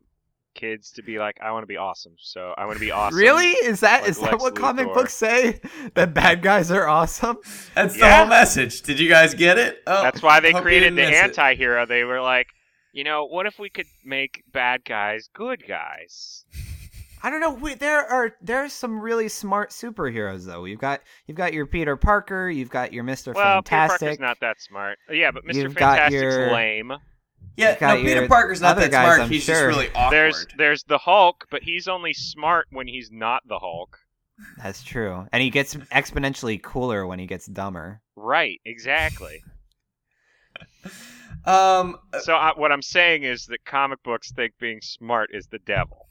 [0.54, 2.12] kids to be like, I want to be awesome.
[2.18, 3.18] So I want to be awesome.
[3.18, 3.46] Really?
[3.48, 5.58] Is that Like is that Lex what comic books say?
[5.94, 7.38] That bad guys are awesome?
[7.74, 8.82] That's the whole message.
[8.82, 9.82] Did you guys get it?
[9.86, 11.24] Oh, That's why they created the didn't miss it.
[11.24, 11.86] anti-hero.
[11.86, 12.48] They were like,
[12.94, 16.44] you know, what if we could make bad guys good guys?
[17.22, 17.52] I don't know.
[17.54, 20.64] We, there are there are some really smart superheroes though.
[20.64, 22.48] You've got you've got your Peter Parker.
[22.50, 24.00] You've got your Mister Well, Peter Fantastic.
[24.00, 24.98] Parker's not that smart.
[25.10, 25.54] Uh, Yeah, but Mr.
[25.54, 26.92] You've got Fantastic's your- lame.
[27.56, 29.20] Yeah, got no, Peter Parker's not other that guys, smart.
[29.20, 29.54] I'm He's sure.
[29.54, 30.10] just really awkward.
[30.16, 33.98] There's there's the Hulk, but he's only smart when he's not the Hulk.
[34.62, 38.00] That's true, and he gets exponentially cooler when he gets dumber.
[38.16, 39.42] Right, exactly.
[41.46, 45.58] um, so I, what I'm saying is that comic books think being smart is the
[45.60, 46.06] devil.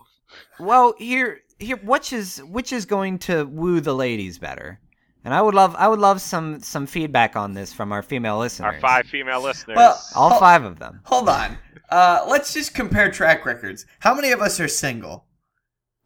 [0.59, 4.79] Well, here here which is which is going to woo the ladies better?
[5.25, 8.39] And I would love I would love some some feedback on this from our female
[8.39, 8.73] listeners.
[8.75, 9.75] Our five female listeners.
[9.77, 11.01] Well, all Hol- five of them.
[11.05, 11.57] Hold on.
[11.89, 13.85] Uh, let's just compare track records.
[13.99, 15.25] How many of us are single?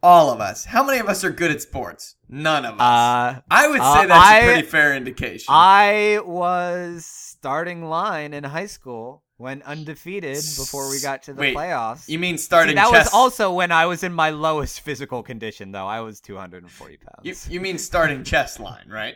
[0.02, 0.66] All of us.
[0.66, 2.14] How many of us are good at sports?
[2.28, 2.80] None of us.
[2.80, 5.46] Uh I would say uh, that's a I- pretty fair indication.
[5.48, 11.56] I was starting line in high school when undefeated before we got to the Wait,
[11.56, 12.08] playoffs.
[12.08, 13.06] you mean See, starting that chess?
[13.06, 15.86] was also when I was in my lowest physical condition, though.
[15.86, 17.46] I was 240 pounds.
[17.48, 19.14] you, you mean starting chess line, right?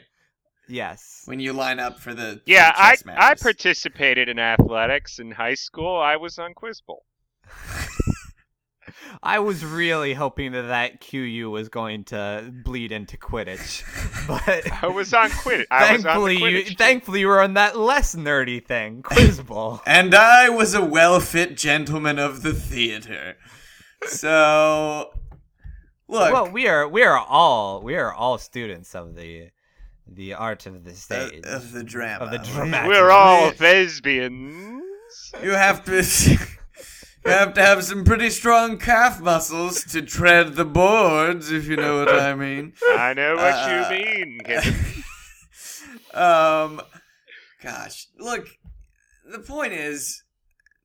[0.68, 1.22] yes.
[1.24, 3.42] When you line up for the for yeah, the I chess I matches.
[3.42, 5.96] participated in athletics in high school.
[6.00, 7.04] I was on Quiz Bowl.
[9.22, 13.82] I was really hoping that that QU was going to bleed into Quidditch,
[14.26, 15.66] but I was on Quidditch.
[15.70, 19.02] I was on the thankfully, you, Quidditch thankfully, you were on that less nerdy thing,
[19.02, 19.80] Quiz Bowl.
[19.86, 23.36] And I was a well-fit gentleman of the theater.
[24.06, 25.10] So,
[26.08, 29.50] look, well, we are we are all we are all students of the
[30.06, 32.24] the art of the uh, stage of the drama.
[32.24, 32.88] of the dramatic.
[32.88, 33.52] We're all Yeah.
[33.52, 34.82] thespians.
[35.42, 36.02] You have to.
[37.24, 41.76] You have to have some pretty strong calf muscles to tread the boards, if you
[41.76, 42.72] know what I mean.
[42.84, 44.40] I know what Uh, you mean.
[46.14, 46.80] um,
[47.62, 48.48] gosh, look.
[49.30, 50.24] The point is,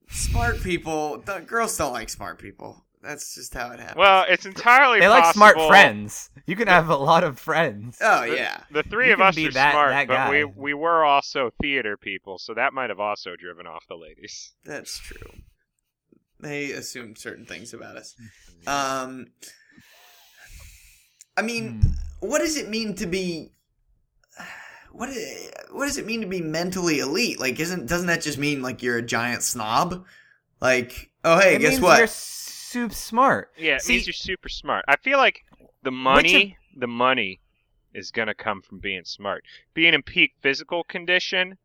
[0.09, 1.17] smart people.
[1.25, 2.85] The, girls don't like smart people.
[3.01, 3.97] That's just how it happens.
[3.97, 6.29] Well, it's entirely They like smart friends.
[6.45, 7.97] You can have a lot of friends.
[8.01, 8.61] oh The- yeah.
[8.71, 11.97] The three You of us are that- smart, that but we we were also theater
[11.97, 14.53] people, so that might have also driven off the ladies.
[14.65, 15.31] That's true.
[16.39, 18.15] They assume certain things about us.
[18.65, 19.27] Um,
[21.37, 22.27] I mean, Hmm.
[22.27, 23.51] what does it mean to be?
[24.91, 25.09] What
[25.71, 27.39] what does it mean to be mentally elite?
[27.39, 30.05] Like, isn't doesn't that just mean like you're a giant snob?
[30.59, 31.97] Like, oh hey, it guess means what?
[31.99, 33.51] You're soup smart.
[33.57, 34.83] Yeah, it See- means you're super smart.
[34.87, 35.41] I feel like
[35.83, 37.39] the money, the money,
[37.93, 39.43] is gonna come from being smart.
[39.75, 41.57] Being in peak physical condition,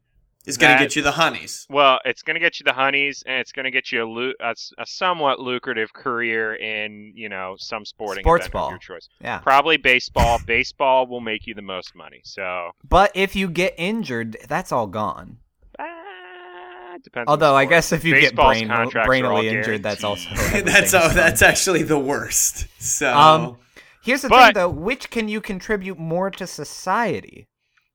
[0.44, 1.66] It's gonna get you the honeys.
[1.70, 4.54] well, it's gonna get you the honeys, and it's gonna get you a, lu- a,
[4.78, 8.66] a somewhat lucrative career in you know some sporting Sports ball.
[8.66, 9.08] of your choice.
[9.20, 9.38] Yeah.
[9.38, 10.40] Probably baseball.
[10.46, 12.20] baseball will make you the most money.
[12.24, 15.38] So But if you get injured, that's all gone.
[15.78, 17.28] ah, depends.
[17.28, 20.28] on Although I guess if you Baseball's get brain, brainily injured, that's also
[20.62, 22.66] that's that's actually the worst.
[22.80, 23.58] So Um,
[24.02, 27.46] Here's the thing, though: which can you contribute more to society?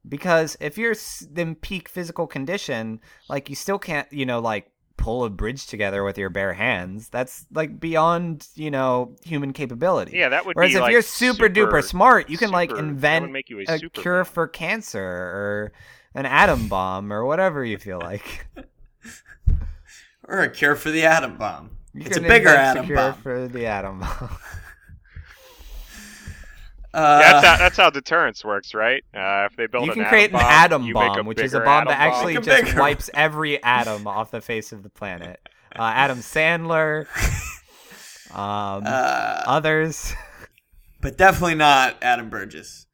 [0.08, 0.96] Because if you're
[1.36, 6.04] in peak physical condition, like you still can't, you know, like pull a bridge together
[6.04, 7.10] with your bare hands.
[7.10, 10.18] That's like beyond, you know, human capability.
[10.18, 12.82] Yeah, that would Whereas be if like you're super, duper smart, you can like super-
[12.82, 15.72] that would invent make you a, a super cure for cancer or
[16.14, 18.48] an atom bomb or whatever you feel like.
[20.24, 21.72] or a cure for the atom bomb.
[21.94, 23.14] You it's a bigger invent a atom cure bomb.
[23.22, 24.38] for the atom bomb.
[26.98, 29.04] Uh, Yeah, that's how, that's how deterrence works, right?
[29.14, 31.40] Uh, if they build you an can atom create bomb, an atom you bomb, which
[31.40, 34.72] is a bomb that actually Make a just bigger wipes every atom off the face
[34.72, 35.40] of the planet.
[35.78, 37.06] Uh, Adam Sandler,
[38.32, 40.12] um, uh, others.
[41.00, 42.88] but definitely not Adam Burgess.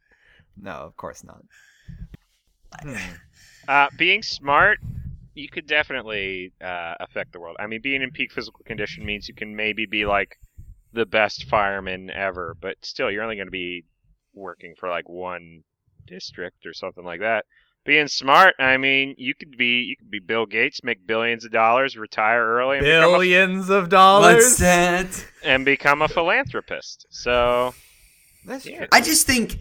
[0.61, 1.43] No, of course not.
[2.81, 2.95] Hmm.
[3.65, 4.77] Uh, being smart,
[5.35, 7.55] you could definitely uh, affect the world.
[7.61, 10.37] I mean, being in peak physical condition means you can maybe be like
[10.91, 13.85] the best fireman ever, but still, you're only going to be
[14.33, 15.63] working for like one
[16.07, 17.45] district or something like that.
[17.85, 21.51] Being smart, I mean, you could be you could be Bill Gates, make billions of
[21.51, 24.57] dollars, retire early, and, become a, Billions of What's dollars.
[24.57, 25.25] that?
[25.43, 27.05] and become a philanthropist.
[27.09, 27.73] So
[28.45, 28.77] That's Yeah.
[28.79, 28.87] true.
[28.91, 29.59] I just think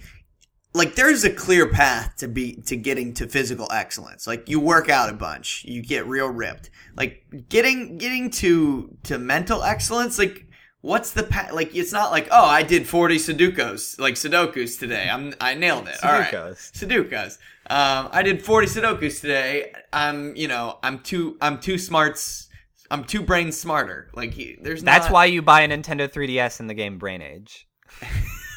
[0.74, 4.26] like there's a clear path to be to getting to physical excellence.
[4.26, 6.70] Like you work out a bunch, you get real ripped.
[6.96, 10.46] Like getting getting to to mental excellence, like
[10.82, 11.52] what's the path?
[11.52, 15.08] Like it's not like oh I did 40 Sudokus like Sudokus today.
[15.10, 15.96] I'm I nailed it.
[16.04, 16.32] All right.
[16.32, 16.72] Sudokus.
[16.72, 17.38] Sudokus.
[17.70, 19.72] Um, I did 40 Sudokus today.
[19.92, 22.48] I'm you know I'm too I'm too smarts.
[22.90, 24.10] I'm two brains smarter.
[24.12, 27.22] Like he- there's That's not- why you buy a Nintendo 3DS in the game Brain
[27.22, 27.66] Age.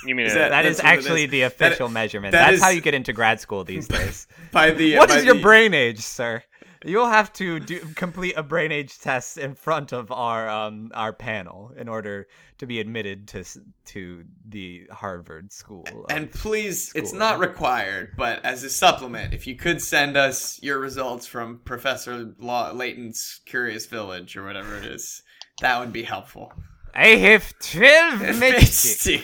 [0.06, 1.32] you mean Is that- That is that's what it actually is.
[1.32, 2.34] the That- official measurement.
[2.34, 4.28] that That's is- how you get into grad school these days.
[4.52, 6.44] by the what by is your the- brain age, sir?
[6.86, 11.12] You'll have to do complete a brain age test in front of our um our
[11.12, 12.28] panel in order
[12.60, 13.44] to be admitted to
[13.86, 15.86] to the Harvard School.
[16.10, 20.80] And please, it's not required, but as a supplement, if you could send us your
[20.80, 25.24] results from Professor Law- Layton's Curious Village or whatever it is,
[25.62, 26.54] that would be helpful.
[26.94, 29.24] I have twelve mystic.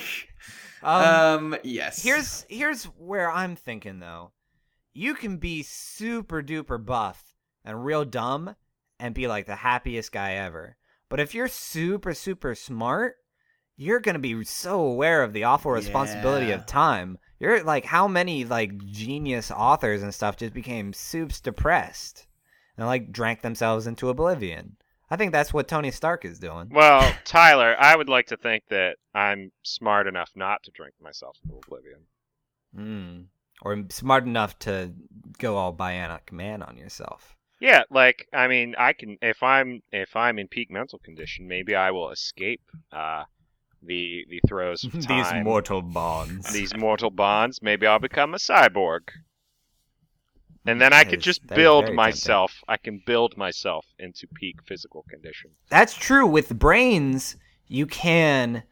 [0.82, 2.02] Um, um, yes.
[2.02, 4.32] here's here's where I'm thinking though.
[4.94, 7.31] You can be super duper buff
[7.64, 8.54] and real dumb
[8.98, 10.76] and be like the happiest guy ever.
[11.08, 13.16] But if you're super super smart,
[13.76, 16.54] you're going to be so aware of the awful responsibility Yeah.
[16.56, 17.18] of time.
[17.40, 22.26] You're like how many like genius authors and stuff just became soups depressed
[22.78, 24.76] and like drank themselves into oblivion.
[25.10, 26.70] I think that's what Tony Stark is doing.
[26.72, 31.36] Well, Tyler, I would like to think that I'm smart enough not to drink myself
[31.44, 32.00] into oblivion.
[32.76, 33.24] Mm.
[33.60, 34.92] Or smart enough to
[35.38, 37.31] go all bionic man on yourself.
[37.62, 41.76] Yeah, like I mean, I can if I'm if I'm in peak mental condition, maybe
[41.76, 42.60] I will escape
[42.92, 43.22] uh,
[43.80, 45.06] the the throes of time.
[45.06, 46.52] These mortal bonds.
[46.52, 47.62] these mortal bonds.
[47.62, 49.02] Maybe I'll become a cyborg,
[50.66, 52.52] and then I That could is- just that is build very myself.
[52.66, 55.52] I can build myself into peak physical condition.
[55.68, 56.26] That's true.
[56.26, 57.36] With brains,
[57.68, 58.64] you can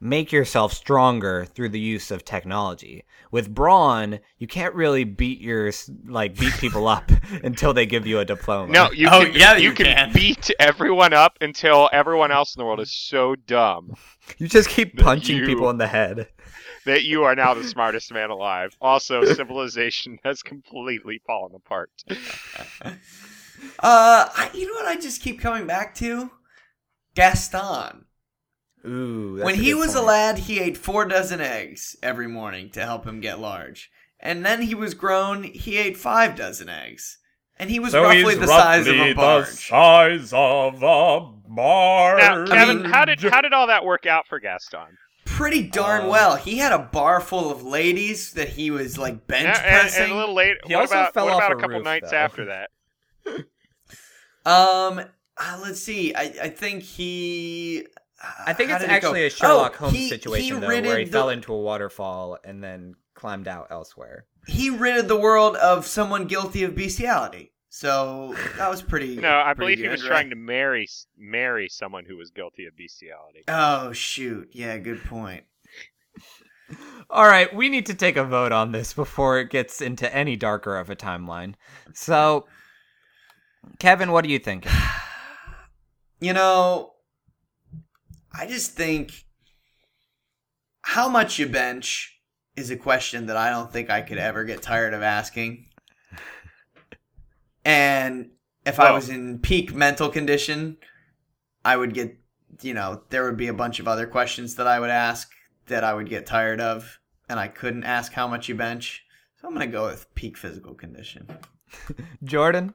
[0.00, 3.04] make yourself stronger through the use of technology.
[3.30, 5.70] With brawn, you can't really beat your
[6.06, 7.10] like beat people up
[7.44, 8.72] until they give you a diploma.
[8.72, 10.12] No, you Oh, can, yeah, you you can, can.
[10.12, 13.92] beat everyone up until everyone else in the world is so dumb
[14.38, 16.28] you just keep punching you- people in the head.
[16.86, 18.74] that you are now the smartest man alive.
[18.80, 21.90] Also, civilization has completely fallen apart.
[22.84, 22.92] Uh,
[23.80, 26.30] I, you know what I just keep coming back to?
[27.14, 28.04] Gaston.
[28.86, 32.28] Ooh, that's when a he good was a lad, he ate four dozen eggs every
[32.28, 33.90] morning to help him get large.
[34.20, 37.18] And then he was grown, he ate five dozen eggs.
[37.60, 39.46] And he was roughly the size of a barge.
[39.48, 42.18] size of a barge.
[42.20, 44.96] Now, Kevin, mean, how did how did all that work out for Gaston?
[45.24, 46.36] Pretty darn Um, well.
[46.36, 50.04] He had a bar full of ladies that he was like bench And, and, pressing.
[50.04, 50.56] and a little late.
[50.66, 52.16] He what also about fell what off about a a couple roof, nights though.
[52.16, 52.70] after that?
[54.46, 55.00] Um,
[55.36, 56.14] uh, let's see.
[56.14, 57.86] I, I think he.
[58.46, 60.66] I think it's did it actually a oh, Sherlock Oh, Holmes he- situation he though,
[60.66, 64.26] where he the- fell into a waterfall and then climbed out elsewhere.
[64.46, 67.52] He ridded the world of someone guilty of bestiality.
[67.70, 69.16] So that was pretty.
[69.16, 72.64] No, I pretty believe he was good, trying to marry marry someone who was guilty
[72.66, 73.44] of bestiality.
[73.46, 74.48] Oh shoot!
[74.52, 75.44] Yeah, good point.
[77.10, 80.36] All right, we need to take a vote on this before it gets into any
[80.36, 81.54] darker of a timeline.
[81.94, 82.46] So,
[83.78, 84.72] Kevin, what are you thinking?
[86.20, 86.94] You know,
[88.32, 89.24] I just think
[90.82, 92.20] how much you bench
[92.56, 95.66] is a question that I don't think I could ever get tired of asking.
[97.64, 98.30] And
[98.64, 100.78] if I was in peak mental condition,
[101.66, 102.16] I would get,
[102.62, 105.30] you know, there would be a bunch of other questions that I would ask
[105.66, 106.98] that I would get tired of,
[107.28, 109.04] and I couldn't ask how much you bench.
[109.36, 111.28] So I'm going to go with peak physical condition.
[112.24, 112.72] Jordan?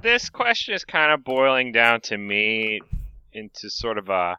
[0.00, 2.80] This question is kind of boiling down to me
[3.32, 4.38] into sort of a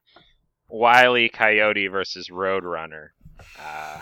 [0.67, 3.09] Wily Coyote versus Roadrunner.
[3.59, 4.01] Uh,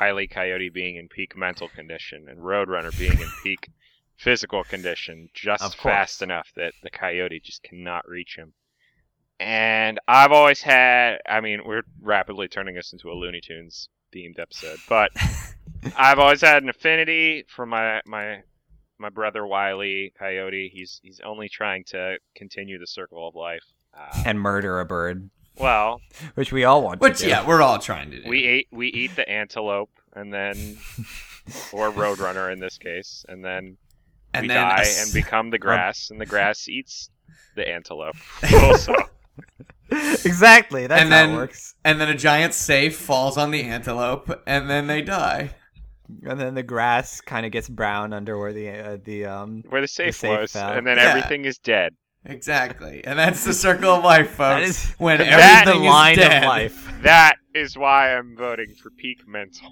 [0.00, 3.68] Wily Coyote being in peak mental condition and Roadrunner being in peak
[4.16, 8.52] physical condition, just fast enough that the Coyote just cannot reach him.
[9.40, 14.40] And I've always had, I mean, we're rapidly turning this into a Looney Tunes themed
[14.40, 15.12] episode, but
[15.96, 18.42] I've always had an affinity for my my
[18.98, 20.70] my brother Wiley Coyote.
[20.72, 23.62] He's he's only trying to continue the circle of life.
[23.98, 26.00] Uh, And murder a bird, well,
[26.34, 27.30] which we all want Which, to do.
[27.30, 28.28] yeah, we're all trying to do.
[28.28, 30.54] we ate we eat the antelope and then
[31.72, 33.76] or roadrunner in this case, and then
[34.34, 37.10] and we then die a s- and become the grass, and the grass eats
[37.56, 38.16] the antelope.
[38.52, 38.94] Also,
[39.90, 40.86] exactly.
[40.86, 41.74] That's And how then- it works.
[41.84, 45.50] And then a giant safe falls on the antelope, and then they die.
[46.24, 49.62] And then the grass kind of gets brown under where the uh, the um.
[49.68, 50.72] where the safe, safe was, fell.
[50.72, 51.04] and then Yeah.
[51.10, 51.94] everything is dead.
[52.24, 54.38] Exactly, and that's the circle of life, folks.
[54.38, 56.42] That is when that everything is is line dead.
[56.42, 56.92] of life.
[57.02, 59.70] That is why I'm voting for peak mental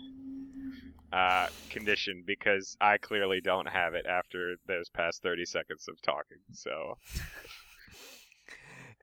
[1.12, 6.38] uh, condition because I clearly don't have it after those past 30 seconds of talking.
[6.52, 6.96] So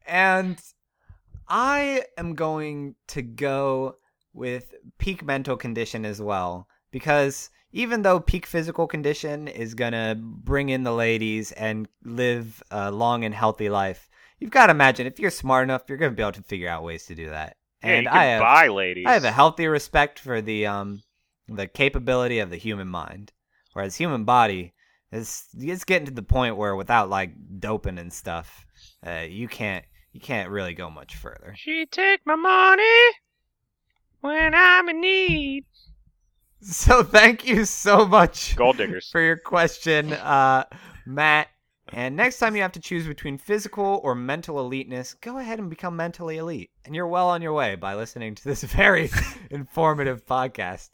[0.06, 0.60] And
[1.48, 3.96] I am going to go
[4.34, 10.16] with peak mental condition as well because even though peak physical condition is going to
[10.18, 15.08] bring in the ladies and live a long and healthy life, you've got to imagine
[15.08, 17.32] if you're smart enough, you're going to be able to figure out ways to do
[17.32, 17.58] that.
[17.84, 19.06] yeah, And I have buy ladies.
[19.08, 21.02] I have a healthy respect for the um
[21.48, 23.34] the capability of the human mind,
[23.74, 24.74] whereas human body
[25.12, 28.66] is it's getting to the point where without like doping and stuff,
[29.06, 31.56] uh, you can't you can't really go much further.
[31.58, 33.18] She take my money
[34.22, 35.66] when I'm in need.
[36.72, 39.10] So thank you so much Gold diggers.
[39.12, 40.64] for your question, uh,
[41.06, 41.50] Matt.
[41.92, 45.70] And next time you have to choose between physical or mental eliteness, go ahead and
[45.70, 46.72] become mentally elite.
[46.86, 49.12] And you're well on your way by listening to this very
[49.52, 50.90] informative podcast.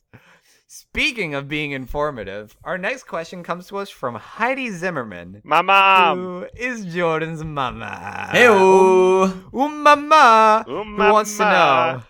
[0.67, 6.17] Speaking of being informative, our next question comes to us from Heidi Zimmerman, My mom.
[6.17, 8.30] who is Jordan's mama.
[8.32, 10.65] Hey, Ooh, mama.
[10.67, 12.01] Ooh, Who wants to know.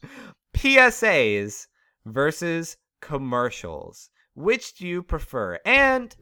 [0.56, 1.66] PSAs
[2.04, 2.76] versus
[3.06, 4.10] commercials?
[4.34, 5.58] Which do you prefer?
[5.64, 6.14] And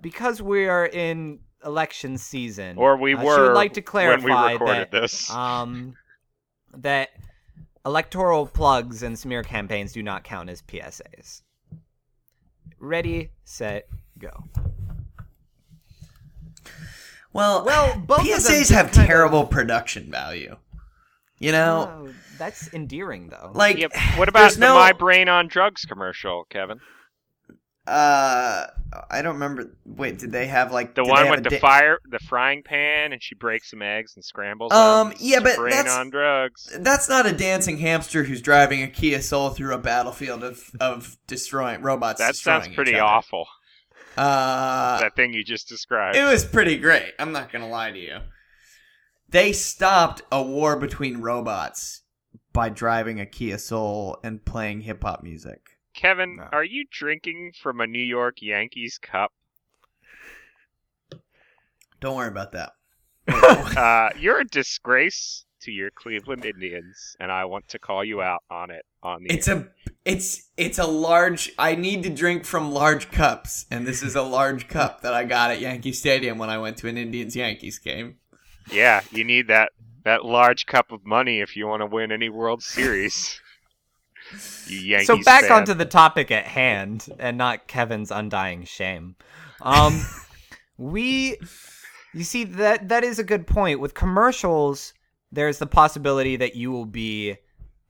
[0.00, 4.24] because we are in election season, Or we uh, she were would like to clarify
[4.26, 5.30] when we recorded that, this.
[5.30, 5.94] um,
[6.76, 7.10] that
[7.86, 11.42] electoral plugs and smear campaigns do not count as PSAs.
[12.80, 13.86] Ready, set,
[14.18, 14.30] go.
[17.32, 20.56] Well, Well, both of them PSAs have kind of- terrible production value.
[21.44, 23.50] You know, Oh, that's endearing, though.
[23.54, 23.92] like Yep.
[24.16, 26.80] What about the no, My Brain on Drugs commercial, Kevin?
[27.86, 28.66] Uh,
[29.10, 29.76] I don't remember.
[29.84, 33.22] Wait, did they have like The one with the da- fire, the frying pan, and
[33.22, 34.72] she breaks some eggs and scrambles.
[34.72, 35.18] Um, them.
[35.20, 36.74] yeah, but brain that's- on drugs.
[36.80, 41.18] That's not a dancing hamster who's driving a Kia Soul through a battlefield of of
[41.26, 42.20] destroying robots.
[42.20, 43.02] That destroying sounds each pretty other.
[43.04, 43.46] awful.
[44.16, 46.16] Uh, that thing you just described.
[46.16, 47.12] it was pretty great.
[47.18, 48.18] I'm not gonna lie to you.
[49.34, 52.02] They stopped a war between robots
[52.52, 55.70] by driving a Kia Soul and playing hip hop music.
[55.92, 56.44] Kevin, No.
[56.52, 59.32] are you drinking from a New York Yankees cup?
[61.98, 62.74] Don't worry about that.
[63.76, 68.44] Uh, you're a disgrace to your Cleveland Indians, and I want to call you out
[68.48, 69.56] on it on the It's air.
[69.56, 69.66] a
[70.04, 74.22] it's it's a large I need to drink from large cups and this is a
[74.22, 77.78] large cup that I got at Yankee Stadium when I went to an Indians Yankees
[77.80, 78.18] game.
[78.70, 79.02] Yeah.
[79.10, 79.72] You need that
[80.04, 83.40] that large cup of money if you want to win any World Series.
[84.66, 85.52] you Yankees so back fan.
[85.52, 89.16] onto the topic at hand and not Kevin's undying shame.
[89.60, 90.02] Um
[90.78, 91.38] we
[92.14, 94.92] you see that that is a good point with commercials
[95.30, 97.36] there's the possibility that you will be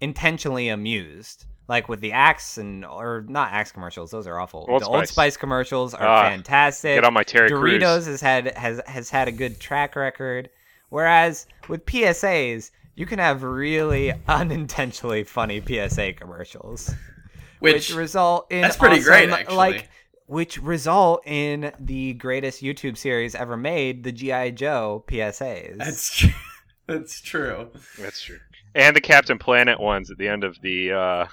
[0.01, 4.83] intentionally amused like with the axe and or not axe commercials those are awful Old
[4.83, 5.11] the old Spice.
[5.11, 9.29] spice commercials are Ah, fantastic Get on my Terry Doritos has had has has had
[9.29, 10.51] a good track record,
[10.95, 16.95] whereas with PSAs, you can have really unintentionally funny PSA commercials,
[17.59, 19.57] which, Which, result in that's pretty awesome, great, actually.
[19.57, 19.91] Like,
[20.27, 25.79] which result in the greatest YouTube series ever made, the GI Joe PSAs.
[25.79, 26.31] that's true.
[26.87, 27.71] That's true.
[27.99, 28.41] That's true.
[28.75, 31.27] And the Captain Planet ones at the end of the uh,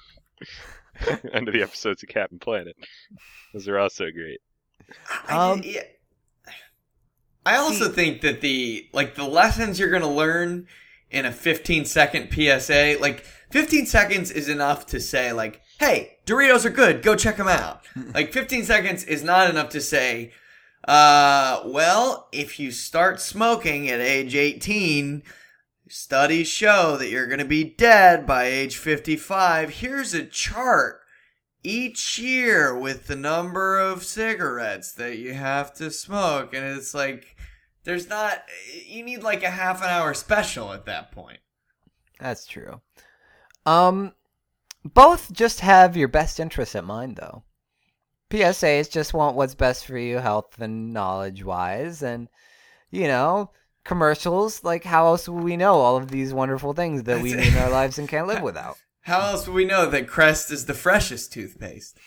[1.33, 2.73] end of the episodes of Captain Planet.
[3.51, 4.39] Those are also great.
[5.27, 5.81] I, Um, yeah.
[7.45, 10.67] I also think that the like the lessons you're going to learn
[11.09, 13.21] in a 15 second PSA, like
[13.51, 17.01] 15 seconds is enough to say like, "Hey, Doritos are good.
[17.01, 17.81] Go check them out."
[18.13, 20.31] like 15 seconds is not enough to say,
[20.87, 25.23] "Uh, well, if you start smoking at age 18,
[25.91, 29.69] studies show that you're going to be dead by age 55.
[29.69, 31.01] Here's a chart
[31.63, 37.30] each year with the number of cigarettes that you have to smoke and it's like
[37.83, 38.43] there's not
[38.85, 41.39] you need like a half an hour special at that point
[42.19, 42.81] That's true.
[43.65, 44.13] Um,
[44.83, 47.43] both just have your best interests at mind, though.
[48.29, 52.27] PSAs just want what's best for you, health and knowledge wise, and
[52.89, 53.51] you know,
[53.83, 54.63] commercials.
[54.63, 57.57] Like, how else will we know all of these wonderful things that we need in
[57.57, 58.77] our lives and can't live without?
[59.01, 61.97] how else would we know that crest is the freshest toothpaste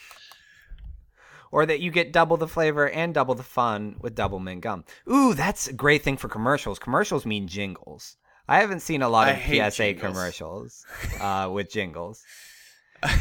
[1.55, 4.85] Or that you get double the flavor and double the fun with Doublemint gum.
[5.09, 6.81] Ooh, that's a great thing for commercials.
[6.81, 8.17] Commercials mean jingles.
[8.49, 10.01] I haven't seen a lot I of PSA jingles.
[10.13, 10.85] commercials
[11.21, 12.25] uh, with jingles.
[13.05, 13.13] Uh,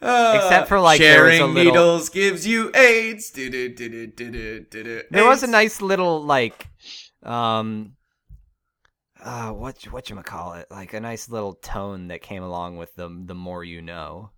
[0.36, 3.30] Except for, like, there was a sharing little- needles gives you AIDS.
[3.32, 6.66] There was a nice little like
[7.22, 7.92] um
[9.22, 10.66] uh what what you call it?
[10.70, 14.30] Like a nice little tone that came along with the the more you know.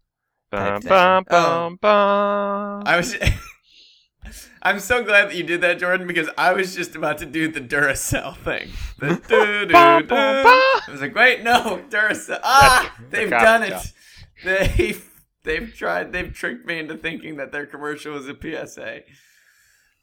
[0.51, 1.31] Bum, bum, Oh.
[1.31, 2.83] bum, bum.
[2.87, 3.17] I was
[4.63, 7.49] I'm so glad that you did that, Jordan, because I was just about to do
[7.49, 8.71] the Duracell thing.
[8.99, 10.47] The bum, bum.
[10.47, 12.41] I was like, wait, no, Duracell.
[12.43, 13.93] Ah, That's- they've that's done it.
[14.77, 15.11] They've
[15.45, 16.13] they've tried.
[16.13, 19.01] They've tricked me into thinking that their commercial was a PSA.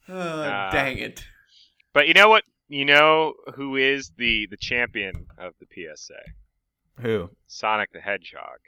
[0.10, 0.70] Oh, Ah.
[0.72, 1.24] dang it!
[1.94, 2.44] But you know what?
[2.68, 7.02] You know who is the the champion of the PSA?
[7.02, 7.30] Who?
[7.48, 8.60] Sonic the Hedgehog.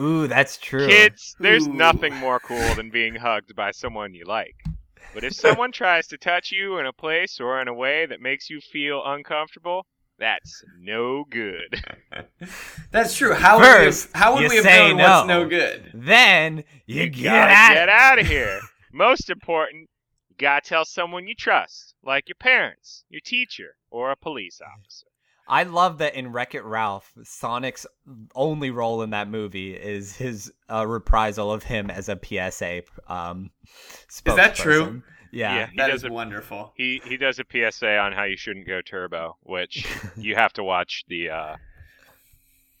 [0.00, 0.86] Ooh, that's true.
[0.88, 1.72] Kids, there's Ooh.
[1.72, 4.56] nothing more cool than being hugged by someone you like.
[5.14, 8.20] But if someone tries to touch you in a place or in a way that
[8.20, 9.86] makes you feel uncomfortable,
[10.18, 11.82] that's no good.
[12.92, 13.34] That's true.
[13.34, 15.42] How First, would we have, how would you we have say known what's no.
[15.42, 15.90] no good?
[15.92, 17.74] Then you, You get gotta out.
[17.74, 18.60] get out of here.
[18.92, 19.88] Most important,
[20.28, 25.06] you gotta tell someone you trust, like your parents, your teacher, or a police officer.
[25.46, 27.86] I love that in Wreck It Ralph, Sonic's
[28.34, 32.82] only role in that movie is his uh, reprisal of him as a PSA.
[33.06, 33.50] Um,
[34.08, 35.02] Is that true?
[35.32, 35.54] Yeah.
[35.54, 35.66] Yeah.
[35.66, 36.72] He That does is wonderful.
[36.76, 39.86] He he does a PSA on how you shouldn't go turbo, which
[40.16, 41.30] you have to watch the.
[41.30, 41.56] uh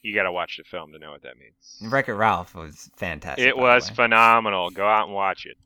[0.02, 1.92] You got to watch the film to know what that means.
[1.92, 3.46] Wreck It Ralph was fantastic.
[3.46, 4.70] It was phenomenal.
[4.70, 5.58] Go out and watch it.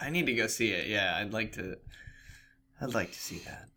[0.00, 0.88] I need to go see it.
[0.88, 1.78] Yeah, I'd like to.
[2.80, 3.68] I'd like to see that.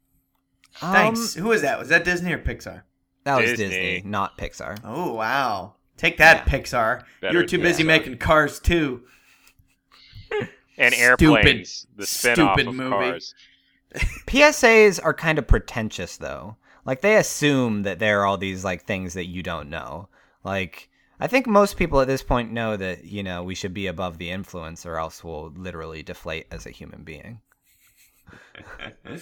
[0.81, 1.33] Um, Thanks.
[1.33, 1.79] Who was that?
[1.79, 2.83] Was that Disney or Pixar?
[3.25, 3.65] That was Disney.
[3.67, 4.79] Disney, not Pixar.
[4.83, 5.75] Oh wow!
[5.97, 6.53] Take that, Yeah.
[6.59, 7.03] Pixar.
[7.21, 7.87] Better you were too busy Pixar.
[7.87, 9.03] making Cars too.
[10.77, 11.01] And Stupid-
[11.35, 12.89] airplanes, the spin-off stupid of movie.
[12.89, 13.35] Cars.
[14.27, 16.55] PSAs are kind of pretentious though.
[16.85, 20.07] Like they assume that there are all these like things that you don't know.
[20.45, 20.89] Like
[21.19, 24.17] I think most people at this point know that, you know, we should be above
[24.19, 27.41] the influence or else we'll literally deflate as a human being.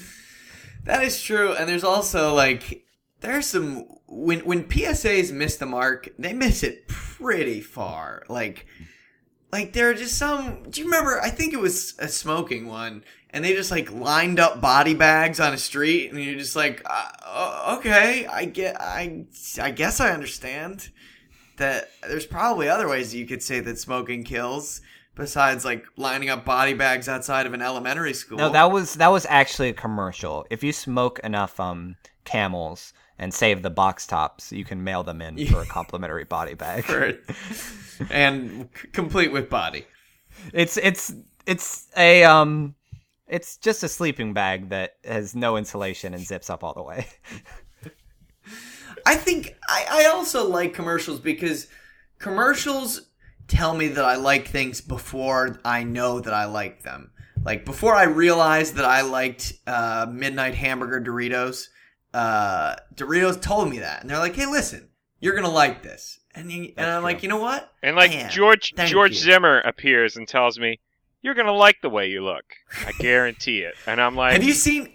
[0.86, 2.86] That is true, and there's also like
[3.22, 8.24] there's some when when PSAs miss the mark, they miss it pretty far.
[8.30, 8.66] Like
[9.52, 10.64] like there are just some.
[10.70, 11.22] Do you remember?
[11.22, 15.40] I think it was a smoking one, and they just like lined up body bags
[15.40, 19.26] on a street, and you're just like, uh, okay, I get, I
[19.62, 20.90] I guess I understand
[21.58, 21.90] that.
[22.02, 24.82] There's probably other ways you could say that smoking kills.
[25.18, 28.38] Besides, like lining up body bags outside of an elementary school.
[28.38, 30.45] No, that was that was actually a commercial.
[30.49, 35.22] If you smoke enough um camels and save the box tops, you can mail them
[35.22, 36.86] in for a complimentary body bag.
[38.11, 39.86] and c- complete with body.
[40.53, 41.13] It's it's
[41.47, 42.76] it's a um
[43.28, 47.07] it's just a sleeping bag that has no insulation and zips up all the way.
[49.05, 51.68] I think I, I also like commercials because
[52.20, 53.07] commercials
[53.48, 57.12] tell me that I like things before I know that I like them.
[57.43, 61.68] Like before I realized that I liked uh, Midnight Hamburger Doritos,
[62.14, 64.89] uh, Doritos told me that, and they're like, "Hey, listen,
[65.20, 67.04] you're gonna like this," and you, and I'm true.
[67.06, 69.18] like, "You know what?" And like Man, George George you.
[69.18, 70.80] Zimmer appears and tells me,
[71.22, 72.43] "You're gonna like the way you look.
[72.86, 74.91] I guarantee it." And I'm like, Have you seen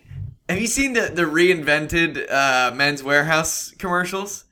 [0.48, 4.44] Have you seen the the reinvented uh, Men's Wearhouse commercials?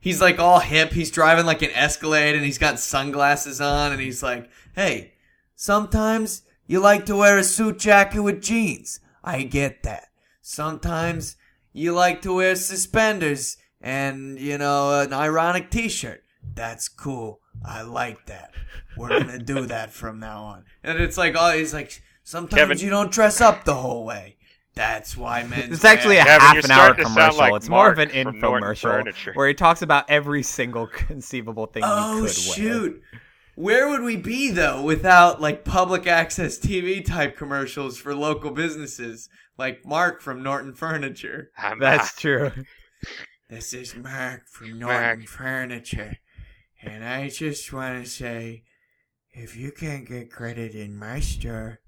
[0.00, 0.92] He's like all hip.
[0.92, 5.14] He's driving like an Escalade and he's got sunglasses on and he's like, "Hey,
[5.54, 9.00] sometimes you like to wear a suit jacket with jeans.
[9.22, 10.04] I get that.
[10.40, 11.36] Sometimes
[11.72, 16.22] you like to wear suspenders and, you know, an ironic t-shirt.
[16.54, 17.40] That's cool.
[17.64, 18.52] I like that.
[18.96, 20.64] We're gonna do that from now on.
[20.82, 24.36] And it's like, oh, he's like, sometimes Kevin- you don't dress up the whole way.
[24.74, 25.72] That's why men.
[25.72, 27.38] It's actually a Kevin, half an hour starting to sound commercial.
[27.38, 31.88] like it's more of an infomercial where he talks about every single conceivable thing you
[31.92, 32.30] Oh could wear.
[32.32, 33.02] shoot!
[33.56, 39.28] Where would we be though without like public access TV type commercials for local businesses
[39.58, 41.50] like Mark from Norton Furniture?
[41.58, 42.52] I'm That's true.
[43.48, 45.18] This is Mark from Mark.
[45.18, 46.16] Norton Furniture,
[46.82, 48.62] and I just want to say,
[49.32, 51.79] if you can't get credit in my store,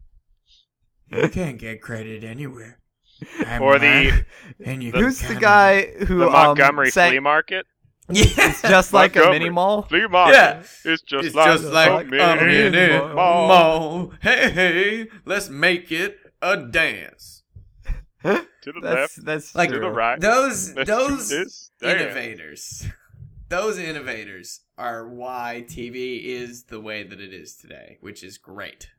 [1.12, 2.78] you can't get credit anywhere.
[3.46, 4.26] I'm Or the- Mark,
[4.64, 7.66] and you Who's can the come- guy who the um, Montgomery sang- Flea Market.
[8.08, 9.82] Yeah, just like a mini mall?
[9.82, 10.34] Flea Market.
[10.34, 10.62] Yeah.
[10.84, 13.46] It's just it's like, just like a a mini mini mall.
[13.48, 14.12] mall.
[14.20, 17.44] Hey, hey, let's make it a dance.
[18.24, 20.20] To the That's left, that's Like to the right.
[20.20, 22.86] Those Let's those innovators,
[23.48, 28.90] those innovators are why TV is the way that it is today, which is great.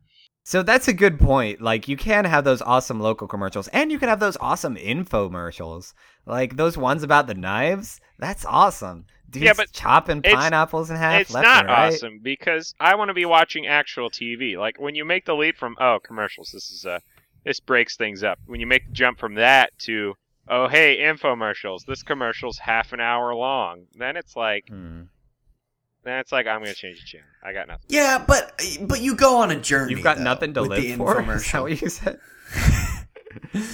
[0.46, 1.62] So that's a good point.
[1.62, 5.94] Like you can have those awesome local commercials and you can have those awesome infomercials.
[6.26, 8.00] Like those ones about the knives.
[8.20, 9.06] That's awesome.
[9.30, 11.94] Dudes Yeah, but chopping pineapples in half It's left not and right.
[11.94, 14.58] awesome because I want to be watching actual TV.
[14.58, 17.02] Like when you make the leap from oh commercials, this is a
[17.46, 18.40] this breaks things up.
[18.46, 20.14] When you make the jump from that to
[20.50, 25.04] oh hey infomercials, this commercial's half an hour long, then it's like Hmm.
[26.04, 27.28] Then it's like I'm gonna change the channel.
[27.44, 27.86] I got nothing.
[27.88, 29.92] Yeah, but but you go on a journey.
[29.94, 31.22] You've got though, nothing to live for.
[31.36, 31.62] Is that infomercial.
[31.62, 32.20] what you said?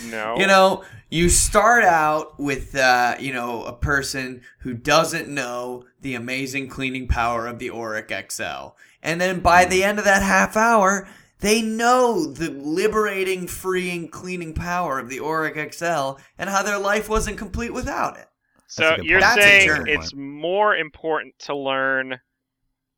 [0.10, 5.86] No, You know, you start out with uh, you know a person who doesn't know
[6.02, 10.22] the amazing cleaning power of the Oreck XL, and then by the end of that
[10.22, 11.08] half hour,
[11.40, 17.10] they know the liberating, freeing, cleaning power of the Oreck XL, and how their life
[17.10, 18.29] wasn't complete without it.
[18.72, 19.36] So That's a good you're point.
[19.36, 19.92] That's saying journey.
[19.94, 22.20] it's more important to learn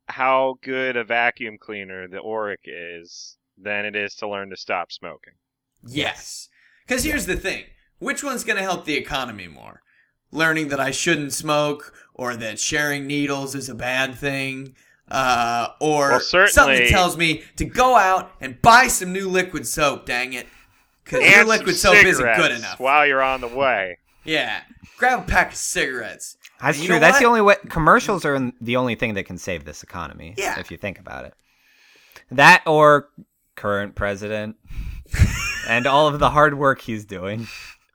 [0.07, 4.91] how good a vacuum cleaner the Oreck is than it is to learn to stop
[4.91, 5.33] smoking.
[5.87, 6.49] Yes,
[6.85, 7.63] because here's the thing:
[7.99, 9.81] which one's going to help the economy more?
[10.31, 14.75] Learning that I shouldn't smoke, or that sharing needles is a bad thing,
[15.09, 19.27] uh, or Well, something certainly- that tells me to go out and buy some new
[19.29, 20.05] liquid soap.
[20.05, 20.47] Dang it,
[21.05, 22.79] because your liquid soap isn't good enough.
[22.79, 23.97] While you're on the way.
[24.23, 24.61] Yeah.
[24.97, 26.37] Grab a pack of cigarettes.
[26.61, 26.99] That's true.
[26.99, 27.19] That's what?
[27.19, 27.55] the only way.
[27.69, 30.35] Commercials are the only thing that can save this economy.
[30.37, 30.59] Yeah.
[30.59, 31.33] If you think about it,
[32.29, 33.09] that or
[33.55, 34.57] current president
[35.67, 37.47] and all of the hard work he's doing.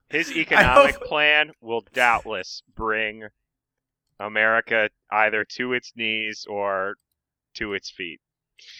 [0.09, 3.25] His economic hope- plan will doubtless bring
[4.21, 6.95] America either to its knees or
[7.55, 8.21] to its feet.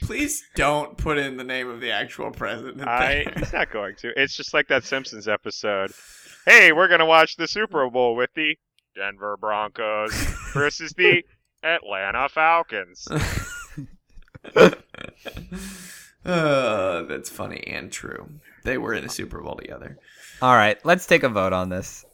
[0.03, 2.87] Please don't put in the name of the actual president.
[2.89, 3.33] I there.
[3.37, 4.13] it's not going to.
[4.21, 5.93] It's just like that Simpsons episode.
[6.47, 8.57] Hey, we're gonna watch the Super Bowl with the
[8.95, 10.15] Denver Broncos
[10.55, 11.25] versus the
[11.65, 13.09] Atlanta Falcons.
[16.25, 18.29] Uh, that's funny and true.
[18.65, 19.97] They were in a Super Bowl together.
[20.43, 22.05] All right, let's take a vote on this.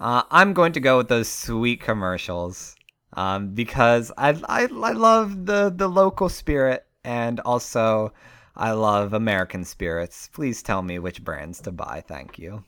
[0.00, 2.74] Uh, I'm going to go with those sweet commercials
[3.12, 8.12] um, because I, I I love the the local spirit and also
[8.56, 10.28] I love American spirits.
[10.32, 12.02] Please tell me which brands to buy.
[12.04, 12.64] Thank you.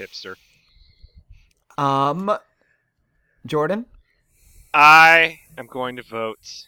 [0.00, 0.36] Hipster.
[1.76, 2.36] Um,
[3.46, 3.86] Jordan.
[4.72, 6.66] I am going to vote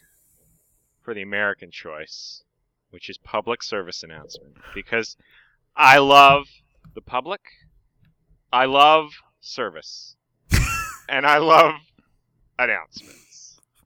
[1.01, 2.43] for the American choice,
[2.91, 5.17] which is public service announcement, because
[5.75, 6.45] I love
[6.93, 7.41] the public,
[8.51, 9.11] I love
[9.41, 10.15] service,
[11.09, 11.75] and I love
[12.59, 13.32] announcements.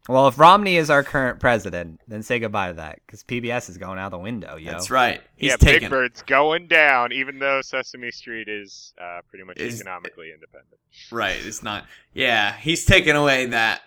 [0.10, 3.78] Well, if Romney is our current president, then say goodbye to that because PBS is
[3.78, 4.56] going out the window.
[4.56, 4.72] Yo.
[4.72, 5.22] That's right.
[5.36, 5.82] He's yeah, taking.
[5.82, 10.78] Big Bird's going down, even though Sesame Street is uh, pretty much Is- economically independent.
[11.12, 11.38] Right.
[11.44, 11.86] It's not.
[12.14, 13.82] Yeah, he's taking away that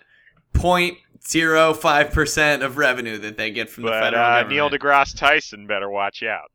[0.53, 4.49] 0.05 percent of revenue that they get from the federal uh, government.
[4.49, 6.51] Neil deGrasse Tyson better watch out.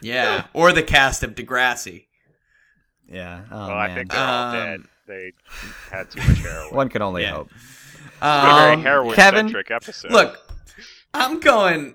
[0.00, 2.06] yeah, or the cast of Degrassi.
[3.08, 3.42] Yeah.
[3.50, 4.80] Oh, well, I think they're all Um, dead.
[5.06, 5.32] They
[5.90, 6.74] had too much heroin.
[6.74, 7.32] one can only Yeah.
[7.32, 7.50] hope.
[8.22, 10.12] It's been a very Um, Kevin, episode.
[10.12, 10.38] Look,
[11.14, 11.94] I'm going.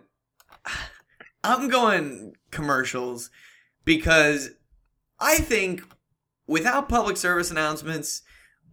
[1.44, 3.30] I'm going commercials
[3.84, 4.50] because
[5.20, 5.84] I think
[6.48, 8.24] without public service announcements,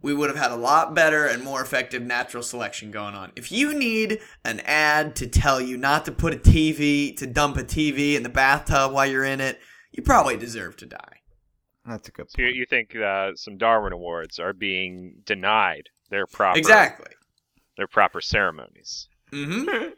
[0.01, 3.31] we would have had a lot better and more effective natural selection going on.
[3.35, 7.57] If you need an ad to tell you not to put a TV, to dump
[7.57, 9.59] a TV in the bathtub while you're in it,
[9.91, 11.21] you probably deserve to die.
[11.85, 16.25] That's a good So you, you think uh, some Darwin Awards are being denied their
[16.27, 17.13] proper Exactly.
[17.77, 19.07] Their proper ceremonies?
[19.31, 19.89] Mm-hmm.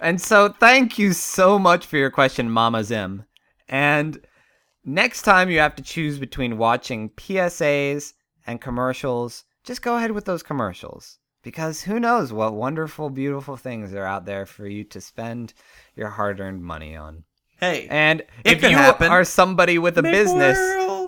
[0.00, 3.24] And so, thank you so much for your question, Mama Zim.
[3.68, 4.18] And
[4.84, 8.12] next time you have to choose between watching PSAs
[8.46, 11.18] and commercials, just go ahead with those commercials.
[11.42, 15.52] Because who knows what wonderful, beautiful things are out there for you to spend
[15.94, 17.24] your hard earned money on.
[17.60, 19.10] Hey, And if you happen.
[19.10, 20.58] are somebody with a Big business,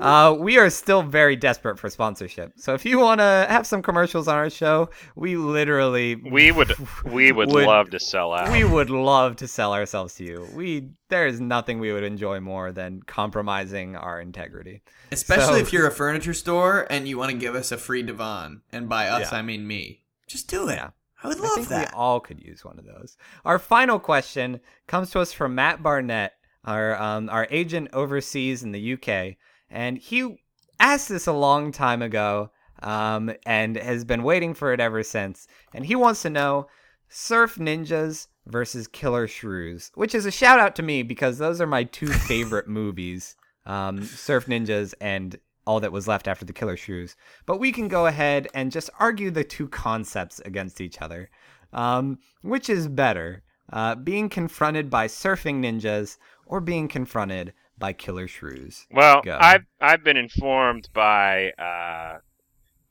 [0.01, 0.38] world.
[0.40, 2.53] uh, we are still very desperate for sponsorship.
[2.57, 6.72] So if you want to have some commercials on our show, we literally We would
[7.05, 8.51] we would, Would- love to sell out.
[8.53, 10.49] we would love to sell ourselves to you.
[10.55, 14.82] We there is nothing we would enjoy more than compromising our integrity.
[15.12, 18.03] especially So- if you're a furniture store and you want to give us a free
[18.03, 19.38] divan, and by us Yeah.
[19.38, 20.03] I mean me.
[20.26, 20.74] Just do it.
[20.76, 20.90] Yeah.
[21.22, 21.92] I would I love think that.
[21.92, 23.16] we all could use one of those.
[23.44, 26.34] Our final question comes to us from Matt Barnett,
[26.64, 29.36] our um, our agent overseas in the UK,
[29.71, 30.39] and he
[30.79, 32.51] asked this a long time ago,
[32.83, 35.47] um, and has been waiting for it ever since.
[35.75, 36.69] And he wants to know:
[37.09, 41.67] Surf Ninjas versus Killer Shrews, which is a shout out to me because those are
[41.67, 46.77] my two favorite movies: um, Surf Ninjas and all that was left after the Killer
[46.77, 47.17] Shrews.
[47.45, 51.29] But we can go ahead and just argue the two concepts against each other.
[51.73, 53.43] Um, which is better,
[53.73, 58.87] uh, being confronted by surfing ninjas or being confronted by killer shrews?
[58.91, 59.39] Well, Go.
[59.41, 62.18] I've I've been informed by uh,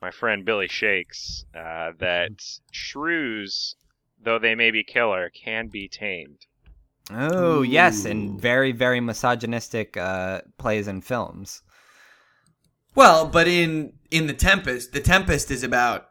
[0.01, 2.31] my friend Billy Shakes uh, that
[2.71, 3.75] shrews,
[4.21, 6.45] though they may be killer, can be tamed.
[7.11, 11.61] Oh, yes, and very, very misogynistic uh, plays and films.
[12.95, 16.09] Well, but in in the Tempest, the Tempest is about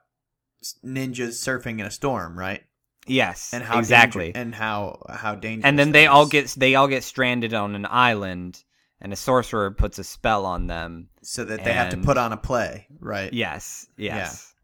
[0.85, 2.63] ninjas surfing in a storm, right?
[3.07, 4.27] Yes, And how exactly.
[4.33, 5.67] danger- and how how dangerous.
[5.69, 8.63] and then they that all get they all get stranded on an island,
[9.01, 11.09] and a sorcerer puts a spell on them.
[11.23, 13.33] so that they have to put on a play, right?
[13.33, 14.55] Yes, yes.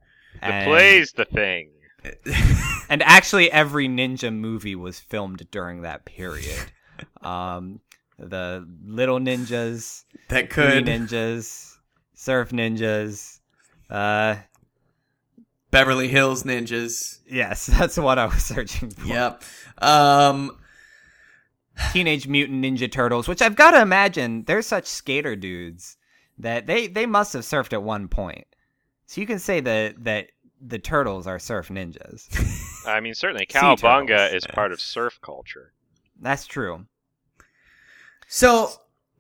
[0.40, 1.70] The And- play's the thing.
[2.88, 6.72] and actually every ninja movie was filmed during that period.
[7.22, 7.80] um,
[8.18, 11.76] the little ninjas, that could ninjas,
[12.14, 13.40] surf ninjas.
[13.90, 14.36] Uh,
[15.70, 17.18] Beverly Hills Ninjas.
[17.28, 19.06] yes, that's what I was searching for.
[19.06, 19.42] Yep.
[19.78, 20.56] Um.
[21.92, 25.96] Teenage Mutant Ninja Turtles, which I've got to imagine they're such skater dudes
[26.38, 28.46] that they they must have surfed at one point.
[29.06, 30.28] So you can say that that
[30.60, 32.28] the turtles are surf ninjas.
[32.86, 35.72] I mean, certainly Sea Cowabunga is part of surf culture.
[36.20, 36.84] That's true.
[38.28, 38.70] So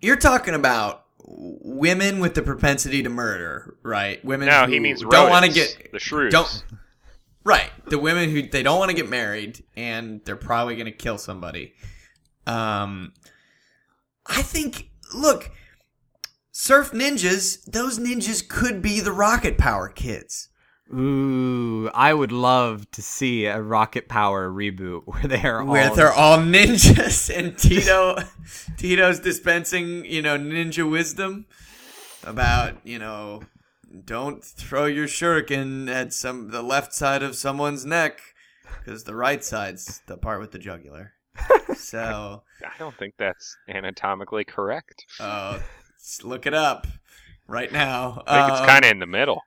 [0.00, 4.24] you're talking about women with the propensity to murder, right?
[4.24, 6.32] Women No, who he means don't want to get the shrews.
[6.32, 6.64] Don't
[7.42, 10.92] right the women who they don't want to get married and they're probably going to
[10.92, 11.72] kill somebody.
[12.46, 13.12] Um,
[14.26, 15.50] I think look,
[16.50, 17.64] surf ninjas.
[17.64, 20.48] Those ninjas could be the rocket power kids.
[20.92, 25.94] Ooh, I would love to see a Rocket Power reboot where they are where all
[25.94, 28.16] they're all ninjas and Tito
[28.76, 31.46] Tito's dispensing, you know, ninja wisdom
[32.24, 33.42] about, you know,
[34.04, 38.20] don't throw your shuriken at some the left side of someone's neck
[38.84, 41.12] cuz the right side's the part with the jugular.
[41.76, 45.04] So, I don't think that's anatomically correct.
[45.20, 45.60] uh
[46.24, 46.88] look it up
[47.46, 48.22] right now.
[48.26, 49.42] I think it's Um, kind of in the middle.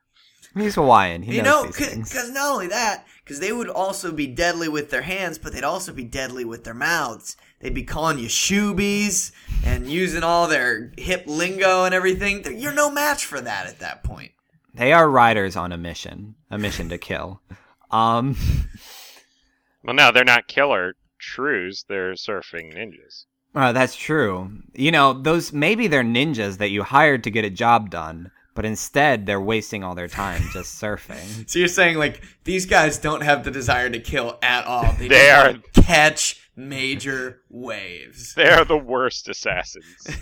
[0.54, 1.22] He's Hawaiian.
[1.22, 4.90] He you knows know, because not only that, because they would also be deadly with
[4.90, 7.36] their hands, but they'd also be deadly with their mouths.
[7.60, 9.32] They'd be calling you shoobies
[9.64, 12.44] and using all their hip lingo and everything.
[12.60, 14.32] You're no match for that at that point.
[14.74, 17.40] They are riders on a mission, a mission to kill.
[17.90, 18.36] Um,
[19.84, 21.84] Well, no, they're not killer shrews.
[21.88, 23.24] They're surfing ninjas.
[23.54, 24.50] uh, that's true.
[24.72, 28.64] You know, those maybe they're ninjas that you hired to get a job done, but
[28.64, 31.48] instead they're wasting all their time just surfing.
[31.50, 34.92] So you're saying like these guys don't have the desire to kill at all.
[34.98, 38.34] They, They just are- catch major waves.
[38.34, 40.06] They are the worst assassins.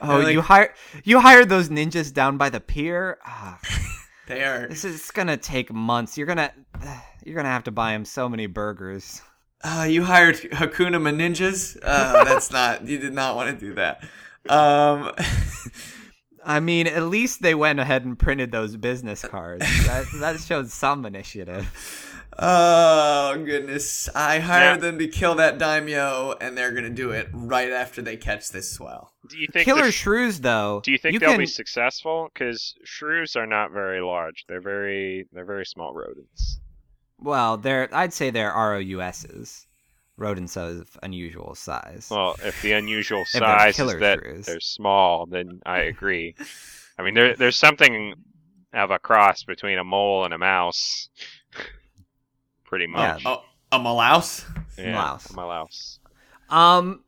[0.00, 0.70] Oh, like- you hired
[1.04, 3.18] you hired those ninjas down by the pier.
[3.24, 3.58] Ah,
[4.26, 4.68] They are.
[4.68, 6.16] this is gonna take months.
[6.18, 6.52] You're gonna
[7.24, 9.22] you're gonna have to buy him so many burgers.
[9.62, 11.78] Uh, you hired Hakuna Ma Ninjas.
[11.82, 12.86] Uh, that's not.
[12.86, 14.04] You did not want to do that.
[14.50, 15.10] Um,
[16.44, 19.64] I mean, at least they went ahead and printed those business cards.
[19.86, 22.10] that, that showed some initiative.
[22.36, 24.08] Oh goodness!
[24.14, 24.90] I hired Yeah.
[24.90, 28.72] them to kill that daimyo, and they're gonna do it right after they catch this
[28.72, 29.12] swell.
[29.28, 30.80] Do you think Killer the sh- shrews, though.
[30.82, 32.28] Do you think you they'll can, be successful?
[32.34, 34.44] Because shrews are not very large.
[34.48, 36.58] They're very they're very small rodents.
[37.20, 39.66] Well, they're I'd say they're ROUSs,
[40.16, 42.08] rodents of unusual size.
[42.10, 44.46] Well, if the unusual size is that shrews.
[44.46, 46.34] they're small, then I agree.
[46.98, 48.14] I mean, there there's something
[48.72, 51.08] of a cross between a mole and a mouse.
[52.64, 53.22] Pretty much.
[53.24, 53.42] Oh,
[53.72, 54.44] a malouse.
[54.78, 55.30] Yeah, Mouse.
[55.30, 55.98] A mouse.
[56.48, 57.04] Um,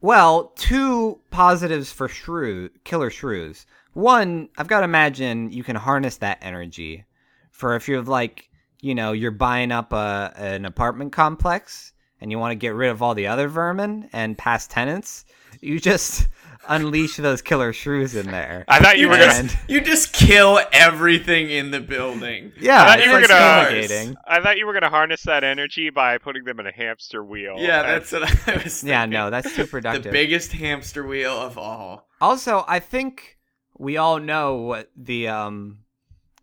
[0.00, 3.66] well, two positives for shrew killer shrews.
[3.94, 7.04] One, I've got to imagine you can harness that energy
[7.50, 8.48] for if you're like,
[8.80, 12.90] you know, you're buying up a an apartment complex and you want to get rid
[12.90, 15.24] of all the other vermin and past tenants.
[15.60, 16.28] You just
[16.68, 18.64] unleash those killer shrews in there.
[18.68, 19.48] I thought you were gonna.
[19.68, 22.52] You just kill everything in the building.
[22.60, 25.44] yeah, I thought it's you were like gonna- I thought you were gonna harness that
[25.44, 27.56] energy by putting them in a hamster wheel.
[27.58, 28.84] Yeah, And- that's what I was.
[28.84, 30.04] Yeah, no, that's too productive.
[30.04, 32.08] the biggest hamster wheel of all.
[32.20, 33.38] Also, I think
[33.78, 35.78] we all know what the um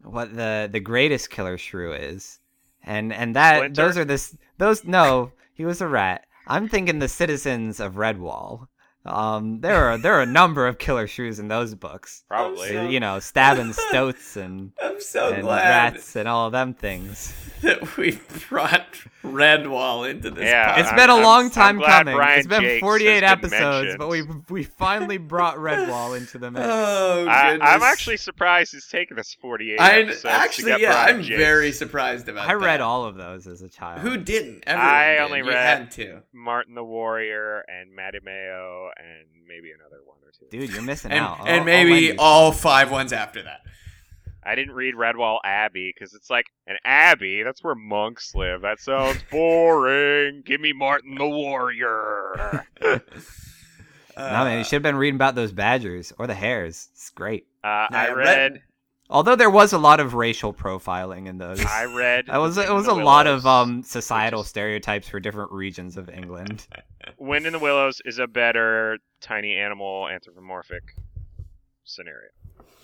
[0.04, 2.40] what the the greatest killer shrew is.
[2.86, 3.82] And and that Splinter?
[3.82, 6.26] those are this those no, he was a rat.
[6.48, 8.68] I'm thinking the citizens of Redwall.
[9.06, 12.24] Um there are there are a number of killer shrews in those books.
[12.28, 12.70] probably.
[12.70, 16.74] So- You know, stabbing stoats and I'm so and glad rats and all of them
[16.74, 17.34] things.
[17.62, 18.86] that we brought
[19.24, 20.44] Redwall into this.
[20.46, 20.80] Yeah, podcast.
[20.80, 22.16] It's I'm- been a I'm- long I'm time glad coming.
[22.16, 26.52] Brian it's been Jacques 48 been episodes, but we we finally brought Redwall into the
[26.52, 26.66] mix.
[26.68, 30.92] Oh, I, I'm actually surprised it's taken us 48 I episodes to actually, get yeah,
[30.92, 31.38] Brian I'm Jacques.
[31.38, 32.50] very surprised about.
[32.50, 32.82] I read that.
[32.82, 34.02] all of those as a child.
[34.02, 34.64] Who didn't?
[34.68, 35.20] Everyone I did.
[35.22, 36.22] only You read- had to.
[36.34, 40.46] Martin the Warrior and Mattimeo and maybe another one or two.
[40.50, 41.40] Dude, you're missing And, out.
[41.42, 43.62] And I'll maybe lend you all five ones after that.
[44.46, 47.44] I didn't read Redwall Abbey because it's like an abbey.
[47.44, 48.62] That's where monks live.
[48.62, 50.44] That sounds boring.
[50.46, 52.64] Give me Martin the Warrior.
[52.82, 53.00] Uh,
[54.16, 56.90] No, man, you should have been reading about those badgers or the hares.
[56.94, 57.48] It's great.
[57.64, 58.62] Uh, no, I read.
[59.10, 61.64] Although there was a lot of racial profiling in those.
[61.66, 62.26] I read.
[62.30, 65.98] It was it was a the lot of um societal is- stereotypes for different regions
[65.98, 66.68] of England.
[67.18, 70.84] Wind in the Willows is a better tiny animal anthropomorphic
[71.84, 72.30] scenario.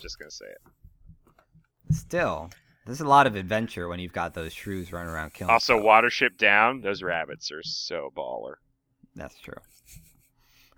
[0.00, 1.94] Just gonna say it.
[1.94, 2.50] Still,
[2.86, 5.50] there's a lot of adventure when you've got those shrews running around killing.
[5.52, 5.84] Also, stuff.
[5.86, 6.82] Watership Down.
[6.82, 8.54] Those rabbits are so baller.
[9.16, 9.54] That's true.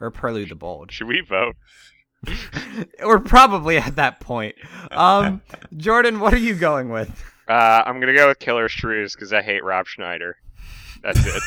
[0.01, 0.91] Or Prelude the Bold.
[0.91, 1.55] Should we vote?
[3.05, 4.55] We're probably at that point.
[4.91, 5.43] Um,
[5.77, 7.11] Jordan, what are you going with?
[7.49, 10.37] Uh, I'm gonna go with Killer Shrews because I hate Rob Schneider.
[11.03, 11.43] That's it.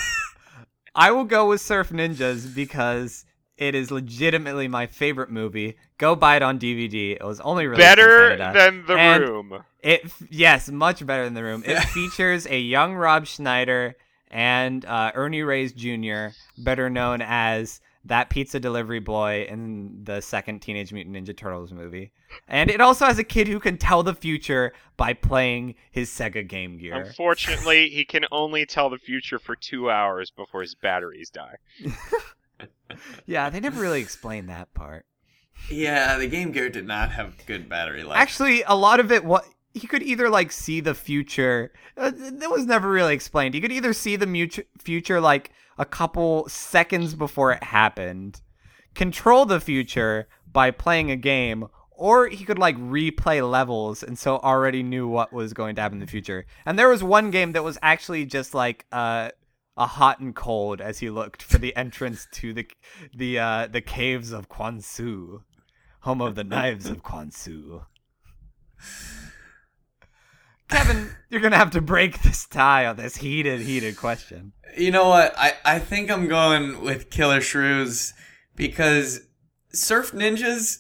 [0.96, 3.26] I will go with Surf Ninjas because
[3.58, 5.78] it is legitimately my favorite movie.
[5.98, 7.16] Go buy it on DVD.
[7.16, 8.52] It was only released Better Canada.
[8.54, 9.64] than The And Room.
[9.82, 11.64] It yes, much better than the room.
[11.66, 13.96] It features a young Rob Schneider
[14.30, 20.60] and uh, Ernie Reyes Jr., better known as that pizza delivery boy in the second
[20.62, 22.12] Teenage Mutant Ninja Turtles movie.
[22.48, 26.48] And it also has a kid who can tell the future by playing his Sega
[26.48, 26.96] Game Gear.
[26.96, 31.56] Unfortunately, he can only tell the future for two hours before his batteries die.
[33.26, 35.06] Yeah, they never really explained that part.
[35.70, 38.20] Yeah, the Game Gear did not have good battery life.
[38.20, 39.46] Actually, a lot of it what
[39.76, 41.74] he could either like see the future.
[41.98, 43.54] Uh, that was never really explained.
[43.54, 48.42] He could either see the future like a couple seconds before it happened,
[48.96, 54.38] control the future by playing a game, or he could like replay levels and so
[54.38, 56.46] already knew what was going to happen in the future.
[56.66, 59.30] And there was one game that was actually just like uh
[59.78, 62.66] a hot and cold as he looked for the entrance to the
[63.14, 65.42] the uh the caves of Kwansu,
[66.00, 67.84] home of the knives of Kwansu.
[70.70, 74.54] Kevin, you're gonna have to break this tie on this heated, heated question.
[74.78, 75.34] You know what?
[75.38, 78.14] I, I think I'm going with Killer Shrews
[78.56, 79.22] because
[79.72, 80.80] surf ninjas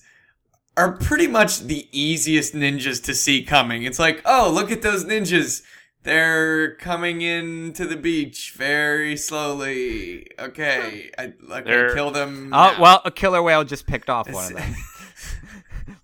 [0.77, 3.83] are pretty much the easiest ninjas to see coming.
[3.83, 5.61] It's like, oh, look at those ninjas.
[6.03, 10.27] They're coming into the beach very slowly.
[10.37, 12.53] Okay, I like I kill them.
[12.53, 12.81] Oh now.
[12.81, 14.75] well, a killer whale just picked off one of them.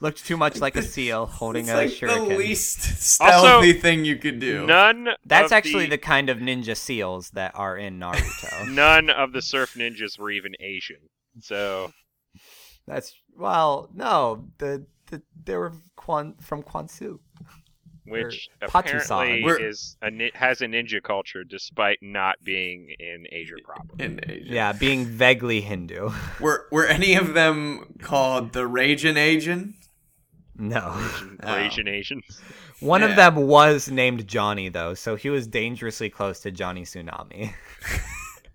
[0.02, 2.30] Looked too much like a seal holding it's a like shuriken.
[2.30, 4.66] the least stealthy thing you could do.
[4.66, 5.10] None.
[5.28, 6.00] That's of actually the...
[6.00, 8.68] kind of ninja seals that are in Naruto.
[8.74, 10.98] None of the surf ninjas were even Asian.
[11.40, 11.94] So
[12.88, 17.20] That's well, no, the, the they were Kwan, from Kwansu.
[18.06, 19.70] which Or apparently Patusan.
[19.70, 24.02] Is a has a ninja culture despite not being in Asia proper.
[24.04, 24.46] In Asia.
[24.46, 26.10] Yeah, being vaguely Hindu.
[26.40, 29.76] Were were any of them called the Raging Asian?
[30.62, 30.94] No.
[31.44, 31.56] Oh.
[31.58, 32.40] Asian Asians.
[32.80, 37.54] One of them was named Johnny though, so he was dangerously close to Johnny Tsunami.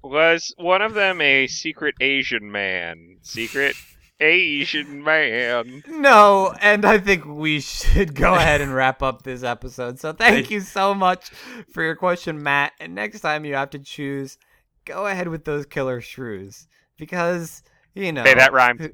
[0.02, 3.16] Was one of them a secret Asian man?
[3.22, 3.74] Secret
[4.20, 5.82] Asian man.
[5.88, 9.98] No, and I think we should go ahead and wrap up this episode.
[9.98, 11.30] So thank you so much
[11.72, 12.72] for your question, Matt.
[12.78, 14.38] And next time you have to choose,
[14.84, 16.68] go ahead with those killer shrews.
[16.96, 18.92] Because, you know Hey, that rhymed.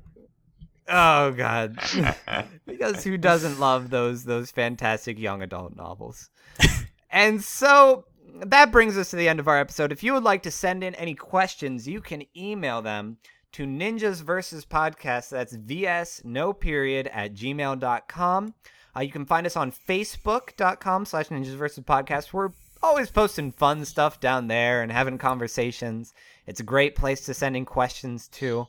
[0.88, 1.78] Oh god.
[2.66, 6.30] because who doesn't love those those fantastic young adult novels?
[7.10, 8.04] and so
[8.46, 9.92] that brings us to the end of our episode.
[9.92, 13.18] If you would like to send in any questions, you can email them
[13.52, 15.28] to ninjas versus podcast.
[15.30, 18.54] That's vs no period at gmail.com.
[18.94, 22.32] Uh, you can find us on facebook.com slash ninjas versus podcast.
[22.32, 22.50] We're
[22.82, 26.12] always posting fun stuff down there and having conversations.
[26.46, 28.66] It's a great place to send in questions to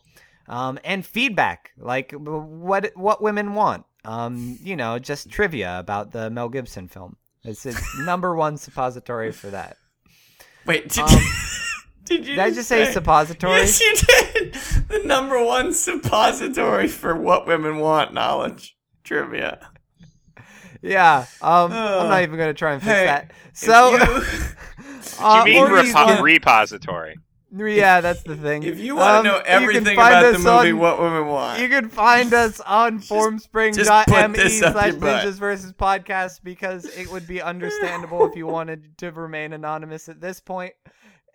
[0.47, 3.85] um, and feedback, like what what women want.
[4.05, 7.15] Um, you know, just trivia about the Mel Gibson film.
[7.43, 9.77] It's it's number one suppository for that.
[10.65, 11.09] Wait, did, Um,
[12.05, 13.59] did you Did I just say suppository?
[13.59, 14.57] Yes, you did.
[14.89, 19.69] The number one suppository for what women want knowledge trivia.
[20.81, 21.25] Yeah.
[21.41, 23.31] Um, I'm not even gonna try and fix Hey, that.
[23.53, 24.23] So, you-
[25.19, 27.15] uh, you mean repo- repository?
[27.55, 28.63] Yeah, that's the thing.
[28.63, 30.99] if you want to Um, know you everything find about the us movie on- What
[30.99, 33.71] Women Want, You can find us on formspring.me
[34.33, 39.53] this slash ninjas versus podcast because it would be understandable if you wanted to remain
[39.53, 40.73] anonymous at this point.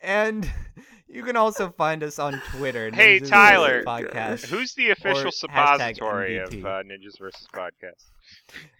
[0.03, 0.51] And
[1.09, 2.91] you can also find us on Twitter.
[2.93, 3.83] Hey, Tyler.
[3.85, 4.47] Podcast.
[4.47, 8.11] Who's the official suppository of uh, Ninjas versus Podcast?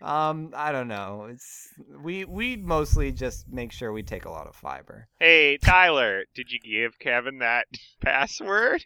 [0.01, 1.29] Um, I don't know.
[1.31, 1.69] It's
[2.03, 5.09] we we mostly just make sure we take a lot of fiber.
[5.19, 7.67] Hey, Tyler, did you give Kevin that
[8.01, 8.85] password?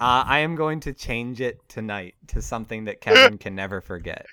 [0.00, 4.26] Uh, I am going to change it tonight to something that Kevin can never forget.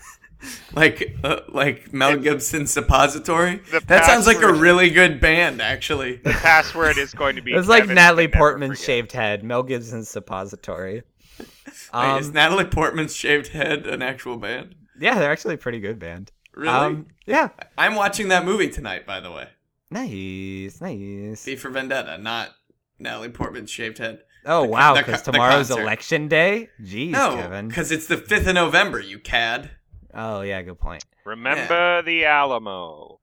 [0.74, 3.60] like uh, like Mel Gibson's suppository.
[3.70, 6.16] The That sounds like a really good band, actually.
[6.16, 7.52] The password is going to be.
[7.56, 11.02] It's like Natalie Portman's shaved head, Mel Gibson's suppository.
[11.38, 11.48] Wait,
[11.92, 14.74] Um, is Natalie Portman's shaved head an actual band?
[15.02, 16.30] Yeah, they're actually a pretty good band.
[16.54, 16.68] Really?
[16.72, 17.48] Um, yeah.
[17.76, 19.48] I'm watching that movie tonight, by the way.
[19.90, 21.44] Nice, nice.
[21.44, 22.50] V for Vendetta, not
[22.98, 24.20] Natalie Portman's shaved head.
[24.46, 26.68] Oh the- wow, because tomorrow's election day.
[26.80, 27.68] Jeez, No, Kevin.
[27.68, 29.70] because it's the 5th of November, you cad.
[30.14, 31.04] Oh yeah, good point.
[31.24, 33.20] Remember the Alamo.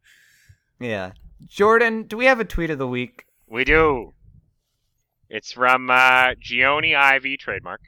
[0.80, 1.12] Yeah,
[1.48, 3.26] Jordan, do we have a tweet of the week?
[3.48, 4.14] We do.
[5.30, 7.82] It's from uh, Gioni Ivy trademark,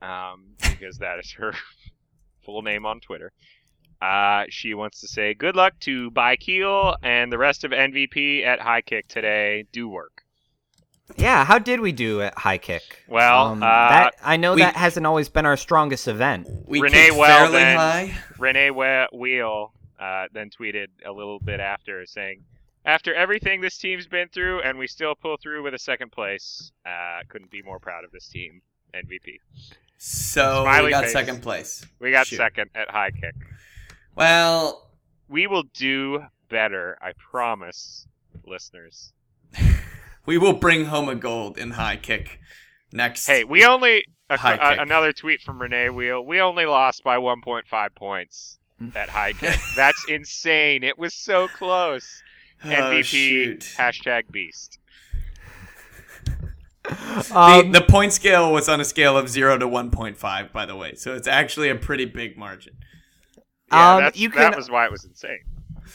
[0.00, 1.52] um, because that is her
[2.44, 3.32] full name on Twitter.
[4.00, 8.60] Uh, she wants to say good luck to Bykeel and the rest of NVP at
[8.60, 9.66] High Kick today.
[9.72, 10.22] Do work.
[11.16, 12.82] Yeah, how did we do at High Kick?
[13.08, 16.46] Well, Um, uh, that I know we- that hasn't always been our strongest event.
[16.66, 17.76] We Renee Well, fairly then.
[17.76, 18.14] high.
[18.38, 22.44] Renee We- Wheel uh, then tweeted a little bit after saying,
[22.86, 26.72] After everything this team's been through, and we still pull through with a second place,
[26.86, 28.62] uh, couldn't be more proud of this team.
[28.94, 29.38] MVP.
[29.98, 31.12] So Smiley we got face.
[31.12, 31.84] second place.
[31.98, 32.36] We got Shoot.
[32.36, 33.34] second at high kick.
[34.16, 34.90] Well,
[35.28, 38.06] We will do better, I promise,
[38.44, 39.12] listeners.
[40.26, 42.40] we will bring home a gold in high kick
[42.92, 43.26] next.
[43.26, 46.24] Hey, we only a, a- another tweet from Renee Wheel.
[46.24, 48.58] We only lost by 1.5 points
[48.96, 49.58] at high kick.
[49.76, 50.82] That's insane.
[50.82, 52.22] It was so close.
[52.64, 53.60] Oh, MVP shoot.
[53.78, 54.79] hashtag beast.
[57.32, 60.52] Um, the, the point scale was on a scale of zero to one point five,
[60.52, 60.94] by the way.
[60.94, 62.74] So it's actually a pretty big margin.
[63.72, 65.38] Yeah, Um, that's, you that was why it was insane.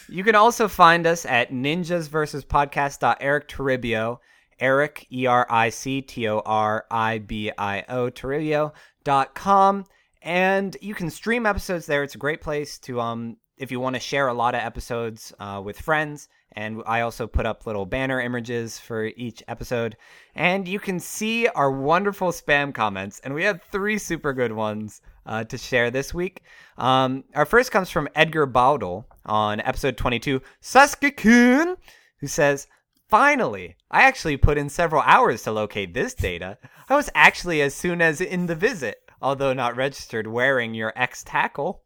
[0.09, 3.15] You can also find us at ninjas versus podcast.
[3.19, 4.19] Eric Toribio,
[4.59, 8.73] Eric, E R I C T O R I B I O, Toribio
[9.03, 9.85] dot com,
[10.21, 12.03] And you can stream episodes there.
[12.03, 15.31] It's a great place to, um, if you want to share a lot of episodes
[15.39, 16.27] uh, with friends.
[16.55, 19.97] And I also put up little banner images for each episode.
[20.35, 23.19] And you can see our wonderful spam comments.
[23.23, 26.43] And we have three super good ones uh, to share this week.
[26.77, 31.75] Um, our first comes from Edgar Baudel on episode 22, Saskatoon,
[32.19, 32.67] who says,
[33.09, 36.57] Finally, I actually put in several hours to locate this data.
[36.89, 41.23] I was actually as soon as in the visit, although not registered wearing your X
[41.23, 41.83] tackle.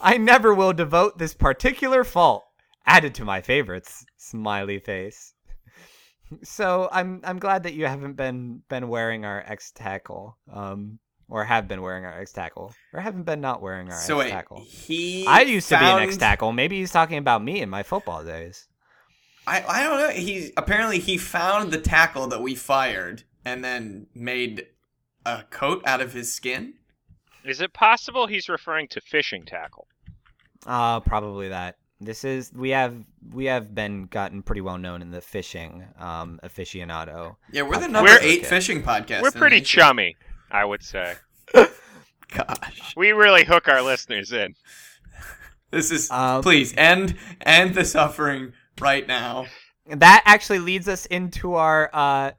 [0.00, 2.44] I never will devote this particular fault.
[2.86, 4.04] Added to my favorites.
[4.16, 5.34] Smiley face.
[6.42, 10.36] So I'm I'm glad that you haven't been been wearing our X tackle.
[10.52, 12.74] Um or have been wearing our X tackle.
[12.92, 14.62] Or haven't been not wearing our so X tackle.
[14.66, 15.26] he.
[15.26, 16.52] I used to be an X tackle.
[16.52, 18.68] Maybe he's talking about me in my football days.
[19.46, 20.08] I I don't know.
[20.10, 24.66] He apparently he found the tackle that we fired and then made
[25.26, 26.74] a coat out of his skin.
[27.44, 29.86] Is it possible he's referring to fishing tackle?
[30.66, 31.76] Uh probably that.
[32.04, 32.94] This is we have
[33.32, 37.36] we have been gotten pretty well known in the fishing um aficionado.
[37.52, 37.90] Yeah, we're the Podcast.
[37.90, 39.22] number We're- eight fishing podcast.
[39.22, 39.80] We're pretty nation.
[39.80, 40.16] chummy,
[40.50, 41.14] I would say.
[41.54, 44.54] Gosh, We really hook our listeners in.
[45.70, 49.46] this is Um, please end end the suffering right now.
[49.86, 52.32] That actually leads us into our uh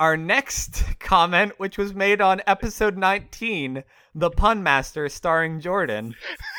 [0.00, 3.84] our next comment, which was made on episode 19,
[4.14, 6.14] The Pun Master, starring Jordan,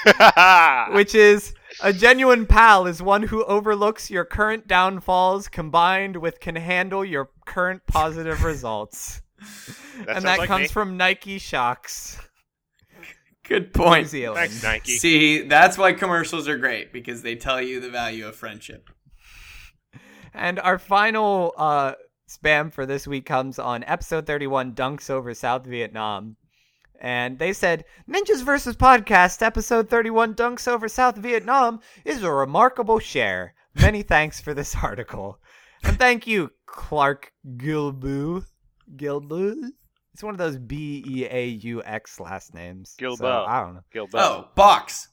[0.91, 6.55] which is a genuine pal is one who overlooks your current downfalls combined with can
[6.55, 9.23] handle your current positive results.
[10.05, 10.67] That and that like comes me.
[10.67, 12.19] from Nike Shox,
[13.43, 14.07] Good point.
[14.07, 14.97] Thanks, Nike.
[14.97, 18.89] See, that's why commercials are great because they tell you the value of friendship.
[20.33, 21.93] And our final uh,
[22.31, 26.37] spam for this week comes on episode 31 Dunks over South Vietnam.
[26.99, 28.75] And they said, Ninjas vs.
[28.75, 33.53] Podcast, episode 31 Dunks over South Vietnam is a remarkable share.
[33.75, 35.39] Many thanks for this article.
[35.83, 38.45] And thank you, Clark Gilbu.
[38.95, 39.69] Gilbu?
[40.13, 42.95] It's one of those B E A U X last names.
[42.99, 43.47] So, Gilbo.
[43.47, 43.81] I don't know.
[43.93, 44.15] Gilbo.
[44.15, 45.07] Oh, box.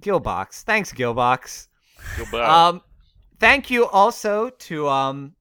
[0.00, 0.62] Gilbox.
[0.62, 1.68] Thanks, Gilbox.
[2.16, 2.48] Gilbo.
[2.48, 2.80] Um,
[3.38, 5.34] thank you also to um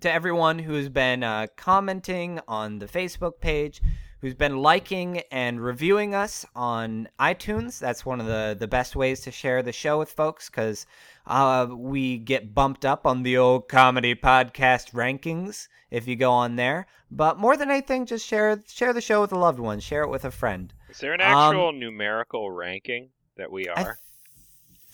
[0.00, 3.82] to everyone who's been uh, commenting on the Facebook page,
[4.20, 7.78] who's been liking and reviewing us on iTunes.
[7.78, 10.86] That's one of the the best ways to share the show with folks because
[11.26, 16.56] uh, we get bumped up on the old comedy podcast rankings if you go on
[16.56, 16.86] there.
[17.10, 20.08] But more than anything, just share share the show with a loved one, share it
[20.08, 20.72] with a friend.
[20.88, 23.84] Is there an um, actual numerical ranking that we I, are?
[23.84, 23.96] th-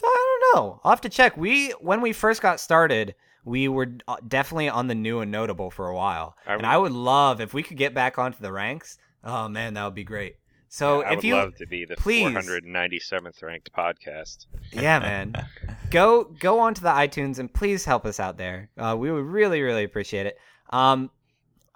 [0.05, 0.81] I don't know.
[0.85, 1.37] I'll have to check.
[1.37, 3.15] We when we first got started,
[3.49, 6.77] we were uh, definitely on the new and notable for a while, I and I
[6.77, 8.99] would love if we could get back onto the ranks.
[9.25, 10.37] Oh man, that would be great.
[10.71, 14.47] So I if would you, love to be the please- 497th ranked podcast.
[14.73, 15.35] yeah, man,
[15.91, 18.71] go go onto the iTunes and please help us out there.
[18.77, 20.37] Uh, we would really really appreciate it.
[20.71, 21.11] Um,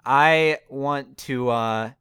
[0.05, 1.91] I want to uh,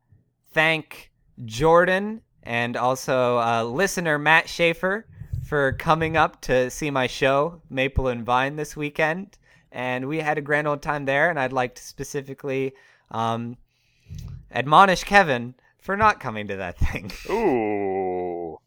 [0.52, 1.10] thank
[1.44, 5.06] Jordan and also uh, listener Matt Schaefer
[5.46, 9.38] for coming up to see my show Maple and Vine this weekend,
[9.72, 11.30] and we had a grand old time there.
[11.30, 12.74] And I'd like to specifically
[13.10, 13.56] um,
[14.52, 17.10] admonish Kevin for not coming to that thing.
[17.30, 18.58] Ooh.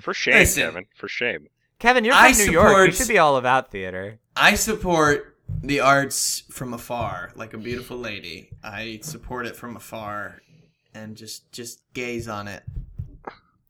[0.00, 0.64] For shame, Listen.
[0.64, 0.86] Kevin.
[0.96, 1.46] For shame.
[1.78, 2.86] Kevin, you're from I New York.
[2.86, 4.18] You should be all about theater.
[4.36, 8.50] I support the arts from afar, like a beautiful lady.
[8.62, 10.40] I support it from afar
[10.94, 12.62] and just just gaze on it.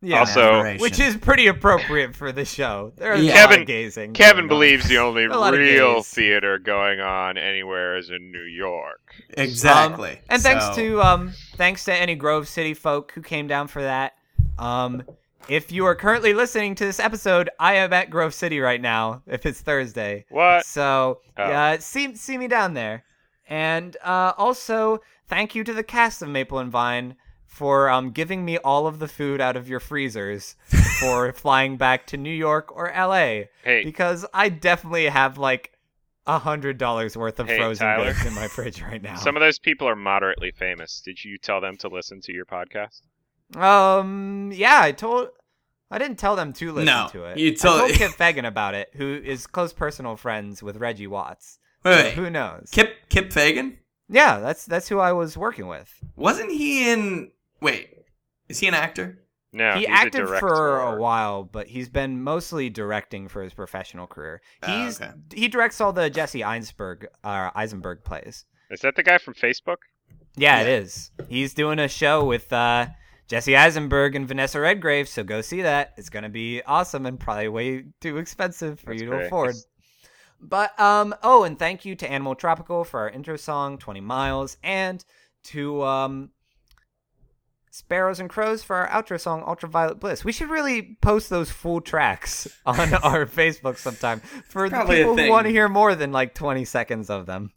[0.04, 2.92] Yeah, Also- which is pretty appropriate for the show.
[2.96, 3.32] There's Yeah.
[3.32, 4.12] a lot of Kevin- gazing.
[4.14, 4.48] Kevin going on.
[4.48, 9.00] believes the only A lot of real theater going on anywhere is in New York.
[9.38, 10.10] exactly.
[10.10, 13.82] Um, and thanks to um thanks to any Grove City folk who came down for
[13.82, 14.12] that.
[14.58, 15.04] Um
[15.48, 19.22] if you are currently listening to this episode, I am at Grove City right now.
[19.26, 20.64] If it's Thursday, What?
[20.66, 21.48] So Oh.
[21.48, 23.04] yeah, see see me down there.
[23.48, 27.16] And uh, also, thank you to the cast of Maple and Vine
[27.52, 30.56] for um, giving me all of the food out of your freezers
[31.00, 33.50] for flying back to New York or L.A.
[33.62, 33.84] Hey.
[33.84, 35.70] because I definitely have like
[36.26, 38.12] a hundred dollars worth of Hey, frozen Tyler.
[38.14, 39.16] goods in my fridge right now.
[39.16, 41.00] Some of those people are moderately famous.
[41.04, 43.02] Did you tell them to listen to your podcast?
[43.56, 44.50] Um.
[44.54, 45.28] Yeah, I told.
[45.90, 47.38] I didn't tell them to listen No, to it.
[47.38, 51.06] you I told- told Kip Fagan about it, who is close personal friends with Reggie
[51.06, 51.58] Watts.
[51.84, 52.14] Wait, So wait.
[52.14, 52.70] who knows?
[52.72, 53.78] Kip Kip Fagan?
[54.08, 55.92] Yeah, that's that's who I was working with.
[56.16, 57.30] Wasn't he in?
[57.62, 57.88] Wait,
[58.48, 59.18] is he an actor?
[59.54, 63.52] No, he he's acted a for a while, but he's been mostly directing for his
[63.54, 64.40] professional career.
[64.62, 65.12] Ah, He's okay.
[65.34, 68.46] he directs all the Jesse Eisenberg uh, Eisenberg plays.
[68.70, 69.76] Is that the guy from Facebook?
[70.36, 70.76] Yeah, it Yeah.
[70.78, 71.10] is.
[71.28, 72.86] He's doing a show with uh,
[73.28, 75.92] Jesse Eisenberg and Vanessa Redgrave, so go see that.
[75.98, 79.26] It's gonna be awesome and probably way too expensive for That's you to great.
[79.26, 79.54] afford.
[80.40, 84.56] But um oh, and thank you to Animal Tropical for our intro song, Twenty Miles,
[84.62, 85.04] and
[85.44, 86.30] to um
[87.72, 90.26] Sparrows and Crows for our outro song, Ultraviolet Bliss.
[90.26, 95.16] We should really post those full tracks on our Facebook sometime for the Probably people
[95.16, 97.50] who want to hear more than like 20 seconds of them.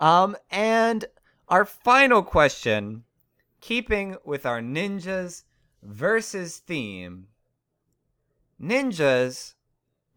[0.00, 1.04] Um, and
[1.46, 3.04] our final question,
[3.60, 5.44] keeping with our ninjas
[5.80, 7.28] versus theme,
[8.60, 9.54] ninjas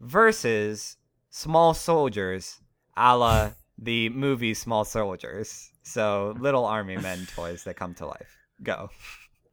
[0.00, 0.96] versus
[1.30, 2.60] small soldiers,
[2.96, 5.70] a la the movie Small Soldiers.
[5.86, 8.36] So little army men toys that come to life.
[8.60, 8.90] Go.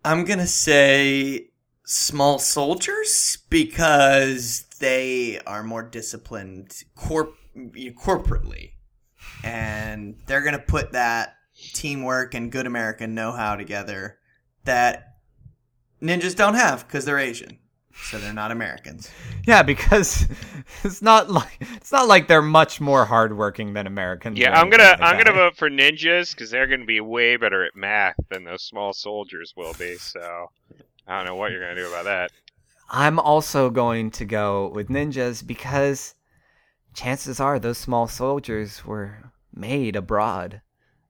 [0.03, 1.51] I'm gonna say
[1.85, 8.71] small soldiers because they are more disciplined corp- corporately,
[9.43, 11.35] and they're gonna put that
[11.73, 14.17] teamwork and good American know-how together
[14.65, 15.17] that
[16.01, 17.59] ninjas don't have because they're Asian,
[17.95, 19.09] so they're not Americans.
[19.45, 20.27] Yeah, because
[20.83, 24.37] it's not like it's not like they're much more hardworking than Americans.
[24.37, 27.75] Yeah, I'm gonna I'm gonna vote for ninjas because they're gonna be way better at
[27.75, 29.95] math than those small soldiers will be.
[29.95, 30.49] So
[31.07, 32.31] I don't know what you're gonna do about that.
[32.89, 36.15] I'm also going to go with ninjas because
[36.93, 40.61] chances are those small soldiers were made abroad.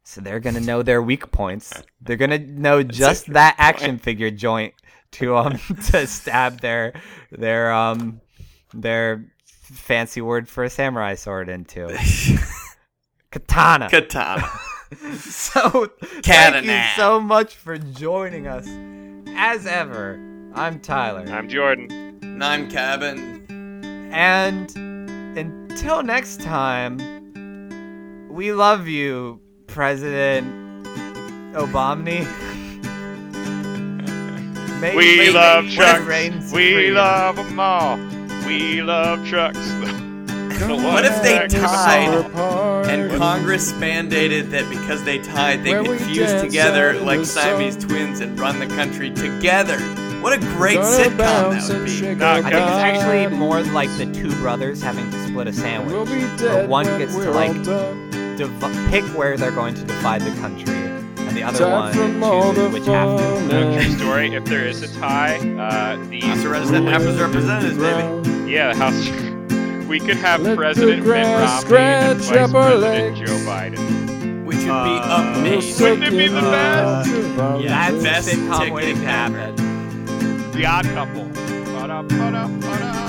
[0.04, 1.74] So they're going to know their weak points.
[2.02, 4.74] They're going to know just that action figure joint
[5.14, 5.58] to um
[5.92, 6.94] to stab their
[7.32, 8.22] their um
[8.74, 9.26] their
[9.74, 11.88] fancy word for a samurai sword into.
[13.32, 13.90] Katana.
[13.90, 14.48] Katana.
[15.18, 16.62] so thank Katana.
[16.62, 18.68] you so much for joining us.
[19.36, 20.20] As ever,
[20.54, 21.26] I'm Tyler.
[21.28, 21.92] I'm Jordan.
[22.22, 23.48] And I'm cabin.
[24.14, 24.70] And
[25.36, 27.00] until next time,
[28.30, 30.86] we love you, President
[31.56, 32.53] Obamni.
[34.84, 36.02] May- We may- love trucks.
[36.02, 36.96] reigns We freedom.
[36.96, 37.98] love them all.
[38.46, 39.58] We love trucks.
[40.64, 45.72] What if they Back to the tied and Congress mandated that because they tied, they
[45.72, 47.90] Where could fuse together like Siamese sun.
[47.90, 49.78] twins and run the country together?
[50.22, 51.92] What a great Gonna sitcom that would be.
[51.92, 55.52] shake I I think it's actually more like the two brothers having to split a
[55.52, 56.10] We'll sandwich.
[56.38, 57.94] be Where one gets to, like, all.
[58.38, 60.74] Div- pick where they're going to divide the country,
[61.36, 63.24] and the other Time one chooses which half to.
[63.24, 64.34] fun No, true story.
[64.36, 68.52] If there is a tie, uh, the House of Represent- House of Representatives, baby.
[68.52, 69.10] yeah, the House.
[69.88, 73.20] We could have Let President Mitt Romney and Vice President legs.
[73.20, 74.46] Joe Biden.
[74.46, 75.84] Which would be Uh, amazing.
[75.90, 77.10] Wouldn't it be the best?
[77.62, 80.52] Yeah, That's best sitcom ticket waiting to happen.
[80.54, 81.26] The Odd Couple.
[81.26, 83.03] Ba-da, ba-da, ba-da.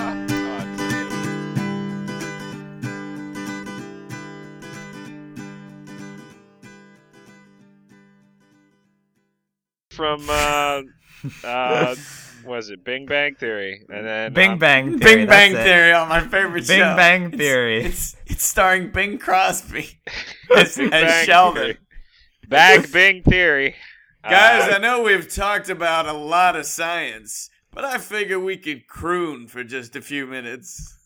[9.95, 10.83] From uh,
[11.45, 11.95] uh,
[12.45, 13.85] was it Bing Bang Theory?
[13.89, 15.16] And then Bing um, Bang Theory.
[15.16, 15.62] Bing Bang it.
[15.62, 16.97] Theory on my favorite Bing show.
[16.97, 17.85] Bang Theory.
[17.85, 19.99] It's, it's starring Bing Crosby
[20.55, 21.62] as, Bing as Sheldon.
[21.62, 21.79] Theory.
[22.49, 23.75] Bang Bing Theory.
[24.23, 28.57] Guys, Uh, I know we've talked about a lot of science, but I figure we
[28.57, 30.97] could croon for just a few minutes.